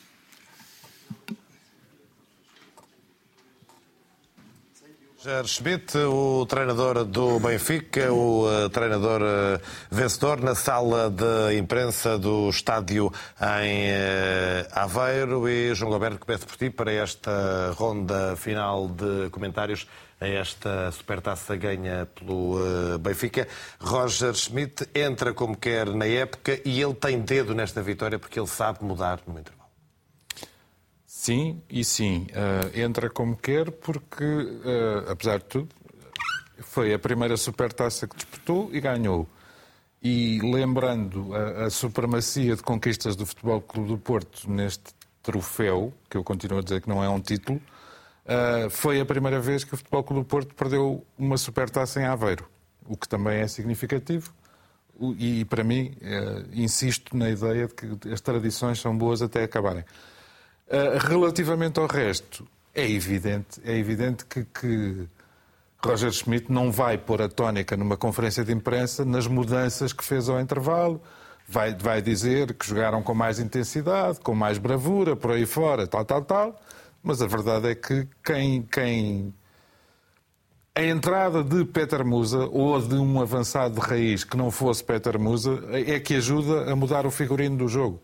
[5.23, 9.61] Ger Schmidt, o treinador do Benfica, o uh, treinador uh,
[9.91, 15.47] vencedor na sala de imprensa do estádio em uh, Aveiro.
[15.47, 19.85] E João Goberto, começo por ti para esta ronda final de comentários
[20.19, 22.57] a esta supertaça ganha pelo
[22.99, 23.47] Benfica.
[23.79, 28.47] Roger Schmidt entra como quer na época e ele tem dedo nesta vitória porque ele
[28.47, 29.60] sabe mudar no intervalo.
[31.21, 32.25] Sim e sim.
[32.31, 35.69] Uh, entra como quer porque, uh, apesar de tudo,
[36.57, 39.29] foi a primeira supertaça que disputou e ganhou.
[40.01, 46.17] E lembrando a, a, supremacia de conquistas do Futebol Clube do Porto neste troféu, que
[46.17, 47.61] eu continuo a dizer que não é um título,
[48.25, 52.05] uh, foi a primeira vez que o Futebol Clube do Porto perdeu uma supertaça em
[52.05, 52.49] Aveiro,
[52.87, 54.33] o que também é significativo.
[55.19, 55.95] E, para mim,
[56.53, 59.83] insisto na ideia de que as tradições são boas até acabarem.
[60.71, 65.05] Uh, relativamente ao resto, é evidente, é evidente que, que,
[65.83, 70.29] Roger Schmidt não vai pôr a tónica numa conferência de imprensa nas mudanças que fez
[70.29, 71.01] ao intervalo.
[71.45, 76.05] Vai, vai dizer que jogaram com mais intensidade, com mais bravura, por aí fora, tal,
[76.05, 76.61] tal, tal.
[77.03, 79.33] Mas a verdade é que quem, quem
[80.73, 85.19] a entrada de Peter Musa ou de um avançado de raiz que não fosse Peter
[85.19, 88.01] Musa é que ajuda a mudar o figurino do jogo.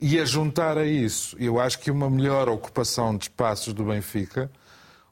[0.00, 4.48] E a juntar a isso, eu acho que uma melhor ocupação de espaços do Benfica,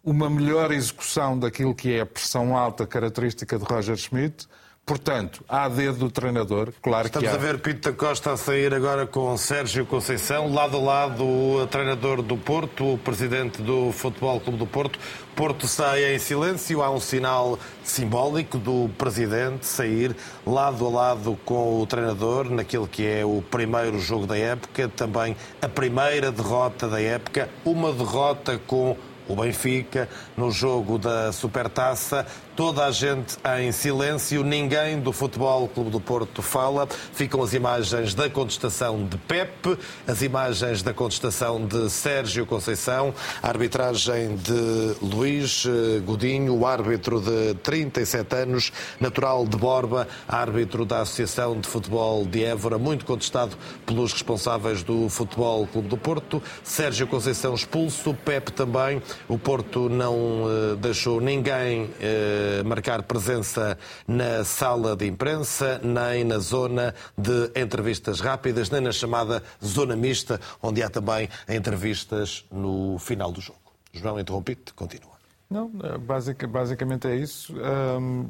[0.05, 4.47] uma melhor execução daquilo que é a pressão alta característica de Roger Schmidt,
[4.87, 7.37] Portanto, há dedo do treinador, claro Estamos que há.
[7.37, 11.67] a ver Pinto da Costa a sair agora com Sérgio Conceição, lado a lado o
[11.67, 14.97] treinador do Porto, o presidente do Futebol Clube do Porto.
[15.35, 20.15] Porto sai em silêncio, há um sinal simbólico do presidente sair
[20.47, 25.37] lado a lado com o treinador naquele que é o primeiro jogo da época, também
[25.61, 28.97] a primeira derrota da época, uma derrota com
[29.29, 32.27] o Benfica no jogo da Supertaça
[32.57, 36.89] toda a gente em silêncio, ninguém do Futebol Clube do Porto fala.
[37.13, 39.77] Ficam as imagens da contestação de Pepe,
[40.07, 47.55] as imagens da contestação de Sérgio Conceição, a arbitragem de Luís eh, Godinho, árbitro de
[47.63, 53.55] 37 anos, natural de Borba, árbitro da Associação de Futebol de Évora, muito contestado
[53.85, 56.43] pelos responsáveis do Futebol Clube do Porto.
[56.65, 59.03] Sérgio Conceição expulso, Pepe também.
[59.29, 66.39] O Porto não eh, deixou ninguém eh, marcar presença na sala de imprensa, nem na
[66.39, 73.31] zona de entrevistas rápidas, nem na chamada zona mista, onde há também entrevistas no final
[73.33, 73.61] do jogo.
[73.93, 75.17] João, interrompido, continua.
[75.49, 77.55] Não, é, basic, basicamente é isso.
[77.57, 78.29] Um,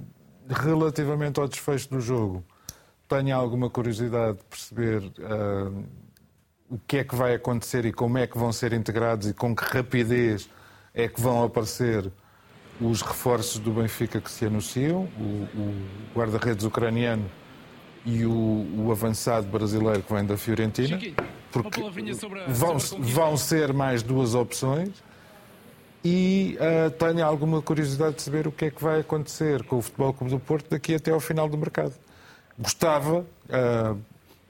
[0.49, 2.45] relativamente ao desfecho do jogo,
[3.09, 5.85] tenho alguma curiosidade de perceber um,
[6.69, 9.55] o que é que vai acontecer e como é que vão ser integrados e com
[9.55, 10.49] que rapidez
[10.93, 12.11] é que vão aparecer
[12.81, 15.75] os reforços do Benfica que se anunciam, o, o
[16.15, 17.25] guarda-redes ucraniano
[18.05, 20.99] e o, o, avançado brasileiro que vem da Fiorentina,
[21.51, 21.81] porque
[22.49, 24.91] vão, vão ser mais duas opções.
[26.05, 29.83] E uh, tenho alguma curiosidade de saber o que é que vai acontecer com o
[29.83, 31.95] Futebol Clube do Porto daqui até ao final do mercado.
[32.57, 33.99] Gostava, uh,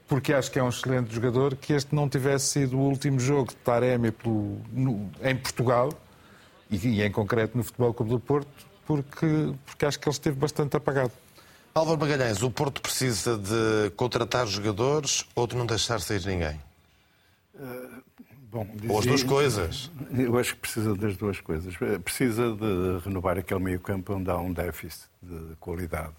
[0.07, 3.49] porque acho que é um excelente jogador, que este não tivesse sido o último jogo
[3.49, 5.89] de Taremi pelo, no, em Portugal,
[6.71, 10.37] e, e, em concreto no Futebol Clube do Porto, porque, porque acho que ele esteve
[10.37, 11.13] bastante apagado.
[11.75, 16.59] Álvaro Magalhães, o Porto precisa de contratar jogadores ou de não deixar sair ninguém?
[17.55, 18.03] Uh,
[18.51, 19.91] bom, dizia, ou as duas coisas?
[20.17, 21.75] Eu acho que precisa das duas coisas.
[22.03, 26.15] Precisa de renovar aquele meio campo onde há um déficit de qualidade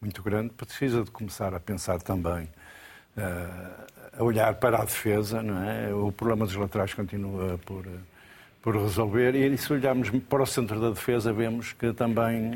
[0.00, 0.50] muito grande.
[0.50, 2.48] Precisa de começar a pensar também
[4.16, 5.92] a olhar para a defesa, não é?
[5.92, 7.84] O problema dos laterais continua por,
[8.62, 12.52] por resolver e se olharmos para o centro da defesa vemos que também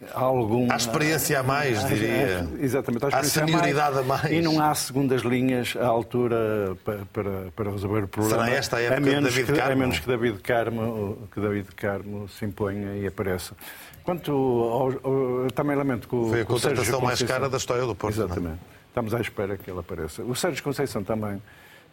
[0.00, 0.70] eh, há algum...
[0.70, 2.40] Há experiência a mais, há, diria.
[2.40, 3.04] Há, exatamente.
[3.04, 4.38] Há, há senioridade a mais, a mais.
[4.38, 8.44] E não há segundas linhas à altura para, para, para resolver o problema.
[8.44, 9.72] Será esta a época a menos de David que, Carmo?
[9.72, 13.54] A menos que David Carmo, que David Carmo se imponha e apareça.
[14.02, 17.94] Quanto ao, ao, também lamento que o, Foi a contratação mais cara da história do
[17.94, 18.14] Porto.
[18.14, 18.60] Exatamente.
[18.60, 18.76] Não?
[18.88, 20.22] Estamos à espera que ele apareça.
[20.22, 21.42] O Sérgio Conceição também.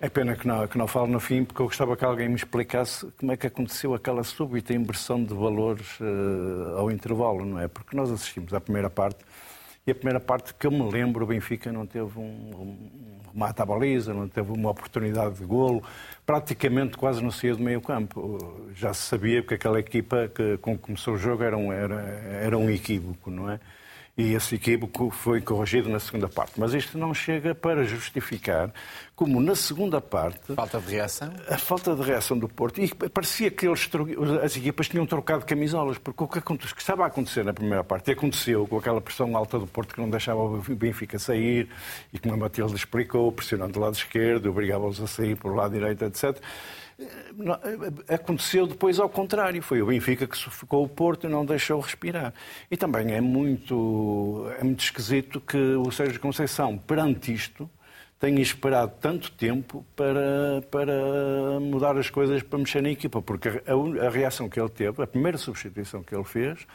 [0.02, 2.36] É pena que não, que não fale no fim, porque eu gostava que alguém me
[2.36, 7.68] explicasse como é que aconteceu aquela súbita inversão de valores uh, ao intervalo, não é?
[7.68, 9.24] Porque nós assistimos à primeira parte
[9.86, 13.62] e a primeira parte que eu me lembro, o Benfica não teve um, um remate
[13.62, 15.84] à baliza, não teve uma oportunidade de golo,
[16.26, 18.70] praticamente quase não saía do meio campo.
[18.74, 22.02] Já se sabia que aquela equipa que, com que começou o jogo era um, era,
[22.42, 23.60] era um equívoco, não é?
[24.16, 26.60] E esse equívoco foi corrigido na segunda parte.
[26.60, 28.72] Mas isto não chega para justificar
[29.16, 30.54] como na segunda parte.
[30.54, 31.34] Falta de reação?
[31.48, 32.80] A falta de reação do Porto.
[32.80, 33.90] E parecia que eles,
[34.44, 38.12] as equipas tinham trocado camisolas, porque o que, que estava a acontecer na primeira parte
[38.12, 41.68] e aconteceu com aquela pressão alta do Porto que não deixava o Benfica sair
[42.14, 46.06] e como a Matilde explicou, pressionando do lado esquerdo, obrigava-os a sair pelo lado direito,
[46.06, 46.40] etc
[48.08, 49.62] aconteceu depois ao contrário.
[49.62, 52.34] Foi o Benfica que sufocou o Porto e não deixou respirar.
[52.70, 57.70] E também é muito, é muito esquisito que o Sérgio Conceição, perante isto,
[58.20, 63.22] tenha esperado tanto tempo para, para mudar as coisas, para mexer na equipa.
[63.22, 66.66] Porque a, a reação que ele teve, a primeira substituição que ele fez,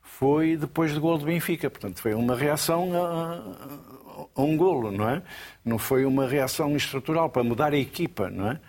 [0.00, 1.68] foi depois do gol do Benfica.
[1.68, 3.42] Portanto, foi uma reação a,
[4.36, 5.22] a, um golo, não é?
[5.64, 8.60] Não foi uma reação estrutural para mudar a equipa, não é?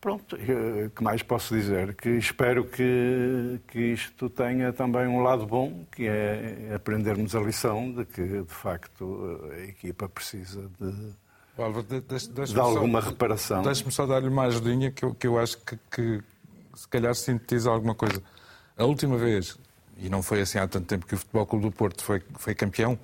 [0.00, 1.94] Pronto, o que mais posso dizer?
[1.94, 7.90] Que espero que, que isto tenha também um lado bom, que é aprendermos a lição
[7.90, 11.12] de que, de facto, a equipa precisa de,
[11.62, 13.62] Álvaro, deixe, deixe de alguma só, reparação.
[13.62, 16.22] Deixe-me só dar-lhe uma ajudinha que eu, que eu acho que, que,
[16.74, 18.22] se calhar, sintetiza alguma coisa.
[18.76, 19.58] A última vez,
[19.96, 22.54] e não foi assim há tanto tempo que o Futebol Clube do Porto foi, foi
[22.54, 22.96] campeão,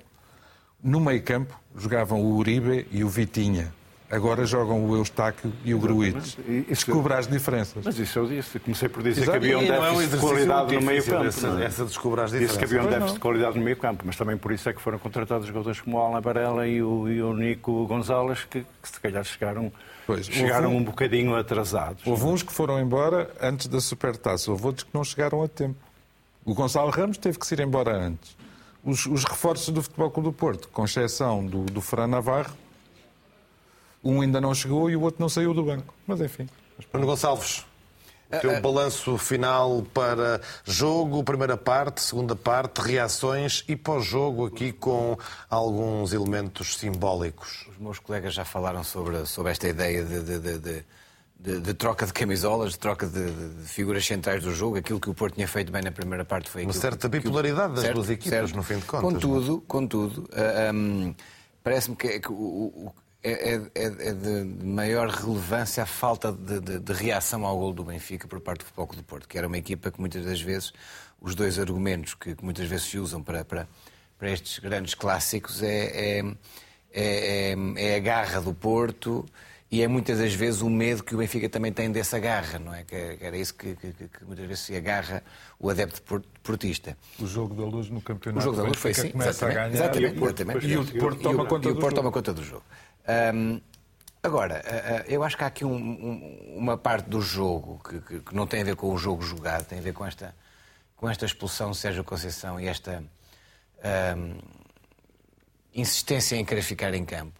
[0.81, 3.73] no meio campo jogavam o Uribe e o Vitinha.
[4.09, 6.37] Agora jogam o Eustáquio e o Gruites.
[6.67, 7.83] Descubra as diferenças.
[7.83, 8.59] Mas isso eu disse.
[8.59, 9.39] Comecei por dizer Exato.
[9.39, 11.25] que havia um déficit é um de qualidade no meio campo.
[11.25, 11.65] Essa, é?
[11.65, 12.57] essa descobrir as diferenças.
[12.57, 14.73] Disse que havia um déficit de qualidade no meio campo, mas também por isso é
[14.73, 18.61] que foram contratados jogadores como o Alan Varela e o, e o Nico Gonzalez, que,
[18.61, 19.71] que se calhar chegaram,
[20.05, 22.05] pois, chegaram um, um bocadinho atrasados.
[22.05, 25.79] Houve uns que foram embora antes da Supertaça, houve outros que não chegaram a tempo.
[26.45, 28.37] O Gonçalo Ramos teve que se ir embora antes.
[28.83, 32.55] Os, os reforços do Futebol Clube do Porto, com exceção do, do Fran Navarro,
[34.05, 35.93] um ainda não chegou e o outro não saiu do banco.
[36.05, 36.47] Mas enfim.
[36.91, 37.65] Bruno Gonçalves,
[38.41, 44.71] teu uh, uh, balanço final para jogo, primeira parte, segunda parte, reações e pós-jogo aqui
[44.71, 45.17] com
[45.49, 47.65] alguns elementos simbólicos.
[47.71, 50.85] Os meus colegas já falaram sobre, sobre esta ideia de, de, de,
[51.39, 53.31] de, de troca de camisolas, de troca de,
[53.65, 54.77] figuras centrais do jogo.
[54.77, 57.83] Aquilo que o Porto tinha feito bem na primeira parte foi Uma certa bipolaridade das
[57.83, 58.55] certo, duas equipas, certo.
[58.55, 59.13] no fim de contas.
[59.13, 61.15] Contudo, contudo uh, um,
[61.63, 62.93] parece-me que, que o, o
[63.27, 67.83] é, é, é, de maior relevância a falta de, de, de, reação ao gol do
[67.83, 70.71] Benfica por parte do Futebol do Porto, que era uma equipa que muitas das vezes,
[71.19, 73.67] os dois argumentos que, que muitas vezes se usam para, para,
[74.19, 76.23] para estes grandes clássicos é, é,
[76.93, 79.25] é, é, a garra do Porto
[79.71, 82.75] e é muitas das vezes o medo que o Benfica também tem dessa garra, não
[82.75, 82.83] é?
[82.83, 85.23] Que, era isso que, que, que muitas vezes se agarra
[85.59, 85.99] o adepto
[86.43, 86.95] portista.
[87.19, 88.39] O jogo da luz no campeonato.
[88.39, 90.67] O jogo da luz foi assim, exatamente, exatamente, e o Porto, exatamente.
[90.67, 90.99] E o
[91.75, 92.63] Porto toma conta do jogo.
[93.07, 93.61] Um,
[94.23, 94.63] agora,
[95.07, 98.47] eu acho que há aqui um, um, uma parte do jogo que, que, que, não
[98.47, 100.35] tem a ver com o jogo jogado, tem a ver com esta,
[100.95, 103.03] com esta expulsão de Sérgio Conceição e esta
[105.73, 107.39] insistência em querer ficar em campo.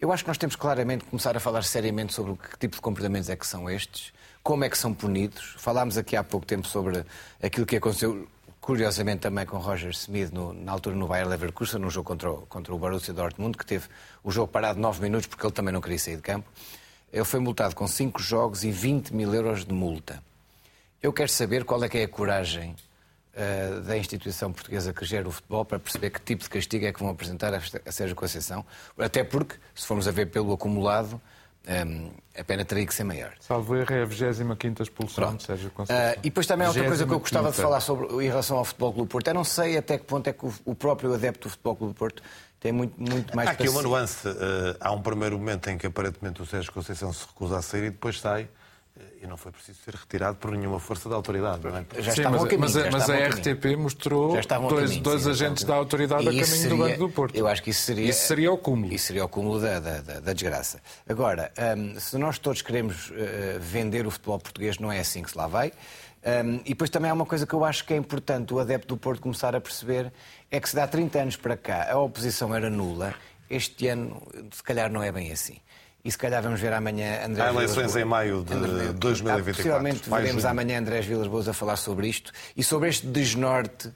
[0.00, 2.80] Eu acho que nós temos claramente que começar a falar seriamente sobre que tipo de
[2.80, 5.56] comportamentos é que são estes, como é que são punidos.
[5.58, 7.04] Falámos aqui há pouco tempo sobre
[7.42, 8.28] aquilo que aconteceu,
[8.68, 12.42] curiosamente também com Roger Smith, no, na altura no Bayer Leverkusen, no jogo contra o,
[12.48, 13.86] contra o Borussia Dortmund, que teve
[14.22, 16.46] o jogo parado 9 minutos porque ele também não queria sair de campo.
[17.10, 20.22] Ele foi multado com 5 jogos e 20 mil euros de multa.
[21.02, 22.76] Eu quero saber qual é que é a coragem
[23.32, 26.92] uh, da instituição portuguesa que gera o futebol para perceber que tipo de castigo é
[26.92, 28.66] que vão apresentar a Sérgio Conceição.
[28.98, 31.14] Até porque, se formos a ver pelo acumulado,
[31.66, 33.32] um, ehm, a pena teria que ser maior.
[33.40, 35.40] Salvo erro, é a 25 expulsão Pronto.
[35.40, 36.12] de Sérgio Conceição.
[36.12, 38.56] Uh, e depois também há outra coisa que eu gostava de falar sobre, em relação
[38.56, 39.28] ao Futebol Clube Porto.
[39.28, 41.94] Eu não sei até que ponto é que o, o próprio adepto do Futebol Clube
[41.94, 42.22] Porto
[42.60, 43.48] tem muito, muito mais...
[43.48, 44.28] Há aqui uma nuance.
[44.28, 47.84] Uh, há um primeiro momento em que aparentemente o Sérgio Conceição se recusa a sair
[47.84, 48.48] e depois sai
[49.20, 51.60] e não foi preciso ser retirado por nenhuma força da autoridade.
[51.66, 52.02] É?
[52.02, 54.38] Já Sim, mas, caminho, mas, já mas a RTP mostrou
[54.68, 57.36] dois, dois Sim, agentes da autoridade a caminho seria, do Banco do Porto.
[57.36, 58.92] Eu acho que isso seria, isso seria o cúmulo.
[58.92, 60.80] Isso seria o cúmulo da, da, da, da desgraça.
[61.08, 63.14] Agora, um, se nós todos queremos uh,
[63.60, 65.72] vender o futebol português, não é assim que se lá vai.
[66.24, 68.94] Um, e depois também há uma coisa que eu acho que é importante o adepto
[68.94, 70.12] do Porto começar a perceber,
[70.50, 73.14] é que se dá 30 anos para cá a oposição era nula,
[73.48, 74.20] este ano
[74.50, 75.58] se calhar não é bem assim.
[76.08, 78.92] E se calhar vamos ver amanhã André Há eleições em maio de André...
[78.94, 79.44] 2024.
[79.44, 83.90] Possivelmente veremos amanhã Andrés Vilas Boas a falar sobre isto e sobre este desnorte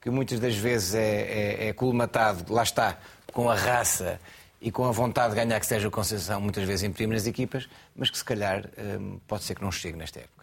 [0.00, 2.96] que muitas das vezes é, é, é colmatado, lá está,
[3.32, 4.20] com a raça
[4.60, 7.68] e com a vontade de ganhar que seja a Conceição, muitas vezes imprime nas equipas,
[7.96, 10.35] mas que se calhar hum, pode ser que não chegue nesta época.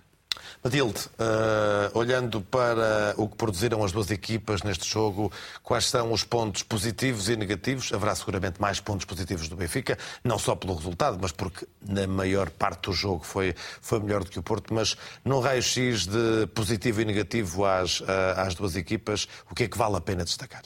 [0.64, 5.32] Matilde, uh, olhando para o que produziram as duas equipas neste jogo,
[5.62, 7.92] quais são os pontos positivos e negativos?
[7.92, 12.50] Haverá seguramente mais pontos positivos do Benfica, não só pelo resultado, mas porque na maior
[12.50, 14.74] parte do jogo foi, foi melhor do que o Porto.
[14.74, 14.96] Mas
[15.26, 18.06] num raio-x de positivo e negativo às, uh,
[18.38, 20.64] às duas equipas, o que é que vale a pena destacar?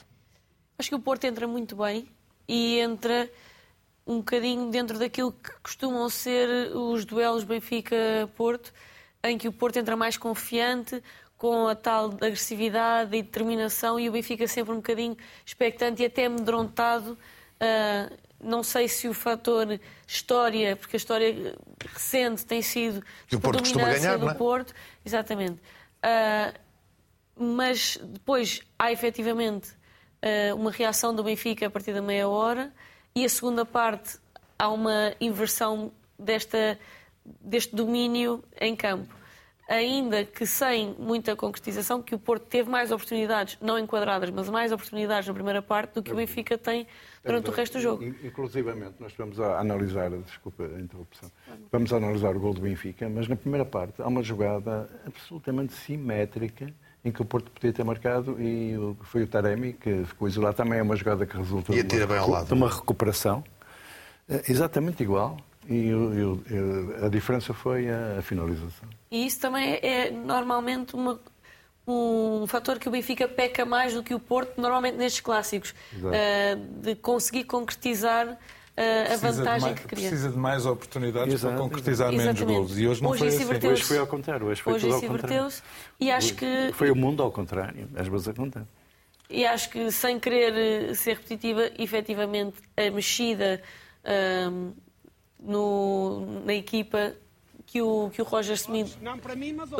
[0.77, 2.07] Acho que o Porto entra muito bem
[2.48, 3.30] e entra
[4.06, 8.72] um bocadinho dentro daquilo que costumam ser os duelos Benfica-Porto
[9.27, 11.01] em que o Porto entra mais confiante,
[11.37, 16.25] com a tal agressividade e determinação, e o Benfica sempre um bocadinho expectante e até
[16.25, 17.17] amedrontado.
[17.61, 21.55] Uh, não sei se o fator história, porque a história
[21.93, 24.33] recente tem sido que o Porto costuma ganhar, do é?
[24.33, 24.73] Porto,
[25.05, 25.59] exatamente.
[26.03, 26.59] Uh,
[27.35, 32.73] mas depois há efetivamente uh, uma reação do Benfica a partir da meia hora
[33.15, 34.19] e a segunda parte
[34.57, 36.79] há uma inversão desta
[37.41, 39.13] deste domínio em campo.
[39.68, 44.72] Ainda que sem muita concretização, que o Porto teve mais oportunidades, não enquadradas, mas mais
[44.72, 46.88] oportunidades na primeira parte do que o Benfica tem
[47.23, 48.03] durante o resto do jogo.
[48.03, 51.30] Inclusivamente, nós vamos a analisar, desculpa a interrupção,
[51.69, 55.73] vamos a analisar o gol do Benfica, mas na primeira parte há uma jogada absolutamente
[55.73, 56.73] simétrica
[57.03, 58.73] em que o Porto podia ter marcado e
[59.03, 60.56] foi o Taremi que ficou isolado.
[60.56, 63.44] Também é uma jogada que resulta de uma, de uma recuperação
[64.30, 65.38] eh, exatamente igual
[65.69, 65.91] e
[67.06, 68.88] a diferença foi a, a, finalização.
[69.11, 71.19] E isso também é normalmente uma,
[71.85, 76.81] um fator que o Benfica peca mais do que o Porto, normalmente nestes clássicos, uh,
[76.81, 80.07] de conseguir concretizar uh, a vantagem mais, que cria.
[80.07, 81.53] Precisa de mais oportunidades Exato.
[81.53, 82.77] para concretizar menos gols.
[82.77, 83.68] E hoje não hoje foi assim.
[83.68, 84.48] Hoje foi ao contrário.
[84.48, 85.53] Hoje foi hoje tudo ao contrário.
[85.99, 86.72] E acho que...
[86.73, 87.89] Foi o mundo ao contrário.
[87.94, 88.68] Às vezes acontece.
[89.30, 93.61] E acho que, sem querer ser repetitiva, efetivamente a mexida...
[94.06, 94.73] Uh,
[95.39, 97.14] no, na equipa
[97.65, 98.97] que o, que o Roger Smith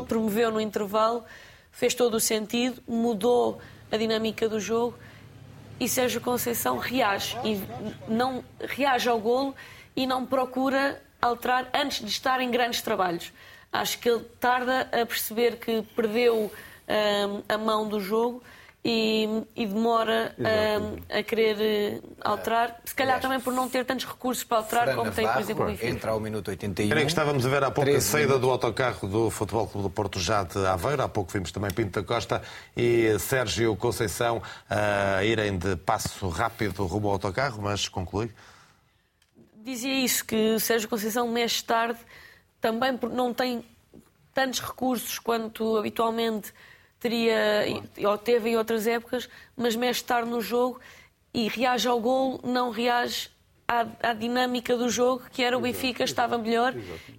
[0.08, 1.24] promoveu no intervalo
[1.72, 3.60] fez todo o sentido, mudou
[3.92, 4.98] a dinâmica do jogo
[5.80, 7.62] e Sérgio Conceição reage e
[8.12, 9.56] não reage ao golo
[9.96, 13.32] e não procura alterar antes de estar em grandes trabalhos.
[13.72, 16.52] Acho que ele tarda a perceber que perdeu
[16.88, 18.42] um, a mão do jogo
[18.90, 24.06] e, e demora a, a, querer eh, alterar, se calhar também por não ter tantos
[24.06, 25.88] recursos para alterar Fran como tem, por exemplo, o Benfica.
[25.90, 26.90] Entra ao minuto 81.
[26.90, 28.48] Creio que estávamos a ver há pouco a saída minutos.
[28.48, 32.00] do autocarro do Futebol Clube do Porto já de Aveiro, há pouco vimos também Pinto
[32.00, 32.42] da Costa
[32.78, 38.32] e Sérgio Conceição a irem de passo rápido rumo ao autocarro, mas conclui.
[39.54, 42.00] Dizia isso, que o Sérgio Conceição mexe tarde,
[42.62, 43.66] também porque não tem
[44.34, 46.54] tantos recursos quanto habitualmente
[46.99, 47.65] teria,
[48.06, 50.80] ou teve em outras épocas, mas mexe tarde no jogo
[51.34, 53.30] e reage ao golo, não reage
[53.68, 56.74] à, à, dinâmica do jogo, que era o Benfica estava melhor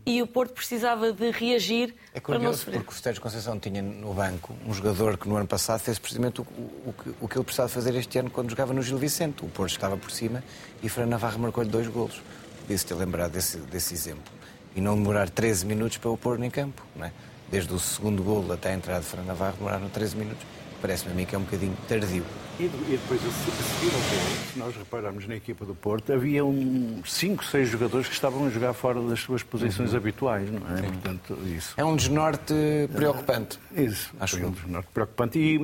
[0.06, 2.74] e o Porto precisava de reagir é curioso, para não sofrer.
[2.76, 6.40] porque o Sérgio Conceição tinha no banco um jogador que no ano passado fez precisamente
[6.40, 9.44] o, o, que, o que ele precisava fazer este ano quando jogava no Gil Vicente.
[9.44, 10.42] O Porto estava por cima
[10.82, 12.22] e Fran Navarro marcou-lhe dois golos.
[12.62, 14.32] Podia-se ter lembrado desse, desse exemplo.
[14.74, 16.82] E não demorar 13 minutos para o pôr em campo.
[16.96, 17.12] Não é?
[17.50, 20.46] Desde o segundo golo até a entrada de Fran Navarro, demoraram 13 minutos.
[20.80, 22.24] Parece-me a mim que é um bocadinho tardio.
[22.60, 27.00] E, depois, a seguir ao gol, se nós repararmos na equipa do Porto, havia um,
[27.04, 29.96] cinco, seis jogadores que estavam a jogar fora das suas posições uhum.
[29.96, 30.82] habituais, não é?
[30.82, 31.74] Portanto, isso.
[31.76, 32.54] É um desnorte
[32.92, 33.60] preocupante.
[33.70, 35.56] Uh, isso, acho um desnorte preocupante e,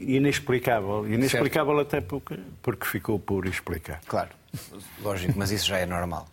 [0.00, 1.04] e, inexplicável.
[1.08, 1.88] Inexplicável certo.
[1.88, 4.00] até porque, porque ficou por explicar.
[4.06, 4.30] Claro,
[5.02, 6.28] lógico, mas isso já é normal.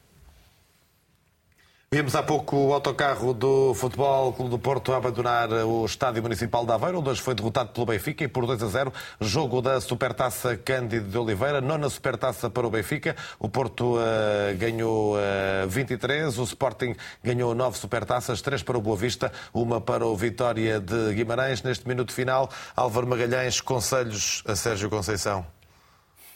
[1.94, 6.66] Vimos há pouco o autocarro do Futebol Clube do Porto a abandonar o Estádio Municipal
[6.66, 8.94] de Aveiro, onde hoje foi derrotado pelo Benfica e por 2 a 0.
[9.20, 13.18] Jogo da Supertaça Cândido de Oliveira, nona Supertaça para o Benfica.
[13.38, 18.82] O Porto uh, ganhou uh, eh, 23, o Sporting ganhou 9 Supertaças, 3 para o
[18.82, 21.62] Boa Vista, uma para o Vitória de Guimarães.
[21.62, 25.46] Neste minuto final, Álvaro Magalhães, conselhos a Sérgio Conceição.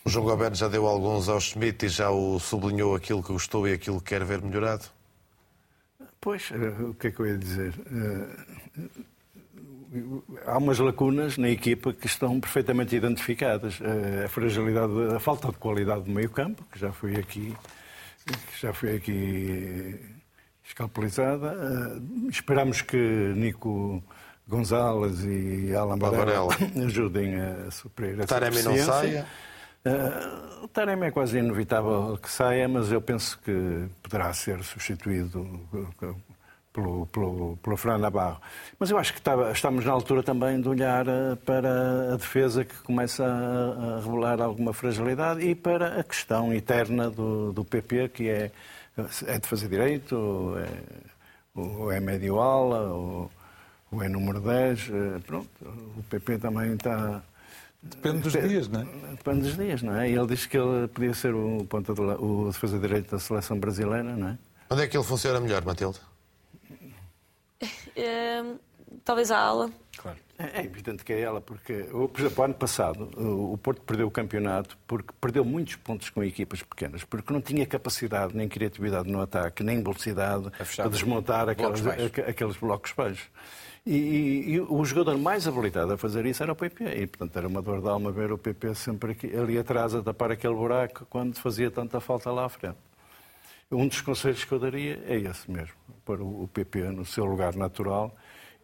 [0.03, 3.65] O João Goberno já deu alguns ao Schmidt e já o sublinhou aquilo que gostou
[3.65, 4.94] e aquilo que quer ver melhorado?
[6.25, 7.75] Pois, eh, o que é que eu ia dizer?
[7.85, 8.89] Eh,
[10.47, 13.79] há umas lacunas na equipa que estão perfeitamente identificadas.
[13.79, 17.55] Eh, a fragilidade, a falta de qualidade do meio-campo, que já foi aqui,
[18.25, 19.99] que já foi aqui
[20.63, 22.01] escalpelizada.
[22.27, 22.97] Esperamos que
[23.35, 24.03] Nico
[24.47, 26.55] Gonzalez e Alan Varela
[26.87, 29.27] ajudem a suprir essa Taremi não saia.
[29.85, 35.47] Uh, o Taremi é quase inevitável que saia, mas eu penso que poderá ser substituído
[36.75, 38.41] pelo, pelo, pelo Fran Navarro.
[38.77, 39.21] Mas eu acho que
[39.53, 44.41] estamos na altura também de olhar ah, para a defesa que começa a, a, revelar
[44.41, 48.51] alguma fragilidade e para a questão eterna do, do PP, que é,
[49.27, 50.67] é de fazer direito, ou é,
[51.55, 53.31] ou é médio ala, ou,
[53.91, 54.89] ou é número 10.
[54.89, 55.49] Ah, pronto,
[55.97, 57.23] o PP também está
[57.85, 58.85] Depende dos dias, não é?
[59.11, 60.09] Depende dos dias, não é?
[60.09, 63.19] E ele disse que ele podia ser o, ponta de, o defesa de direito da
[63.19, 64.37] seleção brasileira, não é?
[64.69, 65.99] Onde é que ele funciona melhor, Matilde?
[67.95, 68.43] É,
[69.03, 69.69] talvez a ala.
[69.97, 70.17] Claro.
[70.37, 74.11] É, é evidente que é ela, porque, por exemplo, ano passado o Porto perdeu o
[74.11, 79.21] campeonato porque perdeu muitos pontos com equipas pequenas, porque não tinha capacidade nem criatividade no
[79.21, 83.29] ataque, nem velocidade para desmontar aqueles blocos, aqueles blocos baixos.
[83.85, 86.83] E, e, e, o jogador mais habilitado a fazer isso era o PP.
[86.85, 90.01] E, portanto, era uma dor de alma ver o PP sempre aqui, ali atrás a
[90.01, 92.77] tapar aquele buraco quando fazia tanta falta lá à frente.
[93.71, 97.55] Um dos conselhos que eu daria é esse mesmo, para o PP no seu lugar
[97.55, 98.15] natural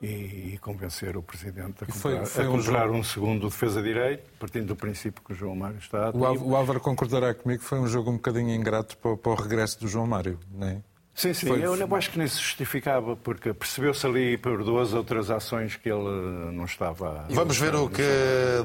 [0.02, 4.24] e, convencer o Presidente a comprar, foi, foi a comprar um, um, segundo defesa direito,
[4.40, 6.10] partindo do princípio que o João Mário está.
[6.12, 9.80] O Álvaro concordará comigo que foi um jogo um bocadinho ingrato para, para o regresso
[9.80, 10.82] do João Mário, não é?
[11.22, 11.64] Sim, sim, Foi...
[11.64, 15.90] eu não acho que nem se justificava, porque percebeu-se ali por duas outras ações que
[15.90, 17.26] ele não estava.
[17.30, 18.02] Vamos ver o que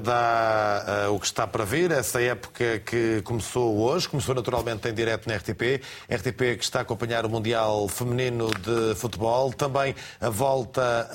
[0.02, 1.90] dá, uh, o que está para vir.
[1.90, 5.82] Essa época que começou hoje, começou naturalmente em direto na RTP.
[6.10, 11.10] RTP que está a acompanhar o Mundial Feminino de Futebol, também a volta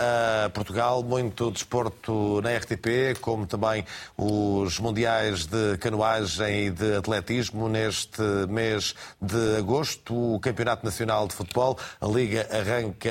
[0.46, 3.84] a Portugal, muito desporto na RTP, como também
[4.16, 11.28] os Mundiais de Canoagem e de Atletismo neste mês de agosto, o Campeonato Nacional Nacional
[11.32, 11.78] de Futebol.
[12.00, 13.10] A Liga arranca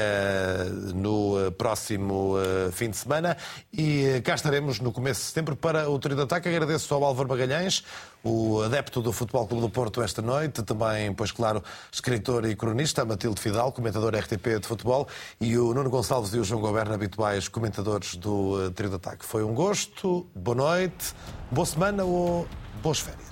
[0.94, 3.36] no eh, próximo eh, fim de semana
[3.72, 6.48] e eh, cá estaremos no começo de setembro para o trio de ataque.
[6.48, 7.84] Agradeço ao Álvaro Magalhães,
[8.22, 13.04] o adepto do Futebol Clube do Porto esta noite, também, pois claro, escritor e cronista,
[13.04, 15.08] Matilde Fidal, comentador RTP de futebol,
[15.40, 19.24] e o Nuno Gonçalves e o João Goberno, habituais comentadores do trio de ataque.
[19.24, 21.14] Foi um gosto, boa noite,
[21.50, 22.46] boa semana ou
[22.82, 23.29] boas férias.